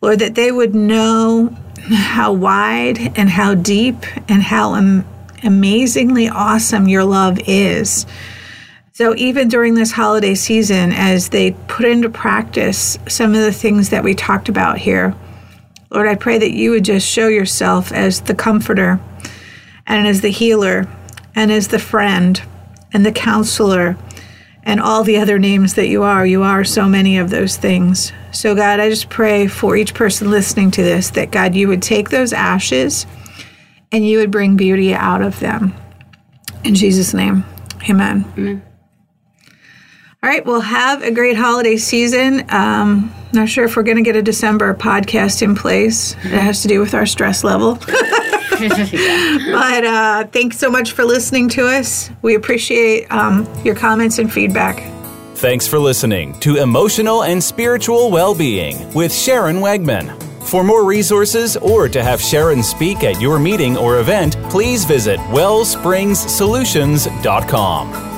Lord, 0.00 0.18
that 0.20 0.34
they 0.34 0.50
would 0.50 0.74
know 0.74 1.56
how 1.88 2.32
wide 2.32 3.18
and 3.18 3.28
how 3.28 3.54
deep 3.54 3.96
and 4.28 4.42
how 4.42 4.74
am- 4.74 5.06
amazingly 5.42 6.28
awesome 6.28 6.88
your 6.88 7.04
love 7.04 7.38
is 7.46 8.06
so, 9.00 9.14
even 9.16 9.48
during 9.48 9.72
this 9.72 9.92
holiday 9.92 10.34
season, 10.34 10.92
as 10.92 11.30
they 11.30 11.52
put 11.68 11.86
into 11.86 12.10
practice 12.10 12.98
some 13.08 13.34
of 13.34 13.40
the 13.40 13.50
things 13.50 13.88
that 13.88 14.04
we 14.04 14.14
talked 14.14 14.50
about 14.50 14.76
here, 14.76 15.14
Lord, 15.88 16.06
I 16.06 16.16
pray 16.16 16.36
that 16.36 16.52
you 16.52 16.72
would 16.72 16.84
just 16.84 17.08
show 17.08 17.26
yourself 17.26 17.92
as 17.92 18.20
the 18.20 18.34
comforter 18.34 19.00
and 19.86 20.06
as 20.06 20.20
the 20.20 20.28
healer 20.28 20.86
and 21.34 21.50
as 21.50 21.68
the 21.68 21.78
friend 21.78 22.42
and 22.92 23.06
the 23.06 23.10
counselor 23.10 23.96
and 24.64 24.82
all 24.82 25.02
the 25.02 25.16
other 25.16 25.38
names 25.38 25.76
that 25.76 25.88
you 25.88 26.02
are. 26.02 26.26
You 26.26 26.42
are 26.42 26.62
so 26.62 26.86
many 26.86 27.16
of 27.16 27.30
those 27.30 27.56
things. 27.56 28.12
So, 28.32 28.54
God, 28.54 28.80
I 28.80 28.90
just 28.90 29.08
pray 29.08 29.46
for 29.46 29.78
each 29.78 29.94
person 29.94 30.30
listening 30.30 30.72
to 30.72 30.82
this 30.82 31.08
that, 31.12 31.30
God, 31.30 31.54
you 31.54 31.68
would 31.68 31.80
take 31.80 32.10
those 32.10 32.34
ashes 32.34 33.06
and 33.90 34.06
you 34.06 34.18
would 34.18 34.30
bring 34.30 34.58
beauty 34.58 34.92
out 34.92 35.22
of 35.22 35.40
them. 35.40 35.72
In 36.64 36.74
Jesus' 36.74 37.14
name, 37.14 37.46
amen. 37.88 38.30
Amen. 38.36 38.62
All 40.22 40.28
right, 40.28 40.44
well, 40.44 40.60
have 40.60 41.02
a 41.02 41.10
great 41.10 41.34
holiday 41.34 41.78
season. 41.78 42.44
Um, 42.50 43.10
not 43.32 43.48
sure 43.48 43.64
if 43.64 43.74
we're 43.74 43.84
going 43.84 43.96
to 43.96 44.02
get 44.02 44.16
a 44.16 44.22
December 44.22 44.74
podcast 44.74 45.40
in 45.40 45.54
place. 45.54 46.12
It 46.16 46.32
has 46.32 46.60
to 46.60 46.68
do 46.68 46.78
with 46.78 46.92
our 46.92 47.06
stress 47.06 47.42
level. 47.42 47.76
but 47.86 47.88
uh, 49.84 50.26
thanks 50.26 50.58
so 50.58 50.70
much 50.70 50.92
for 50.92 51.06
listening 51.06 51.48
to 51.50 51.66
us. 51.66 52.10
We 52.20 52.34
appreciate 52.34 53.10
um, 53.10 53.48
your 53.64 53.74
comments 53.74 54.18
and 54.18 54.30
feedback. 54.30 54.82
Thanks 55.36 55.66
for 55.66 55.78
listening 55.78 56.38
to 56.40 56.56
Emotional 56.56 57.24
and 57.24 57.42
Spiritual 57.42 58.10
Well-Being 58.10 58.92
with 58.92 59.14
Sharon 59.14 59.56
Wegman. 59.56 60.22
For 60.42 60.62
more 60.62 60.84
resources 60.84 61.56
or 61.56 61.88
to 61.88 62.02
have 62.02 62.20
Sharon 62.20 62.62
speak 62.62 63.04
at 63.04 63.22
your 63.22 63.38
meeting 63.38 63.78
or 63.78 64.00
event, 64.00 64.36
please 64.50 64.84
visit 64.84 65.18
wellspringssolutions.com. 65.30 68.09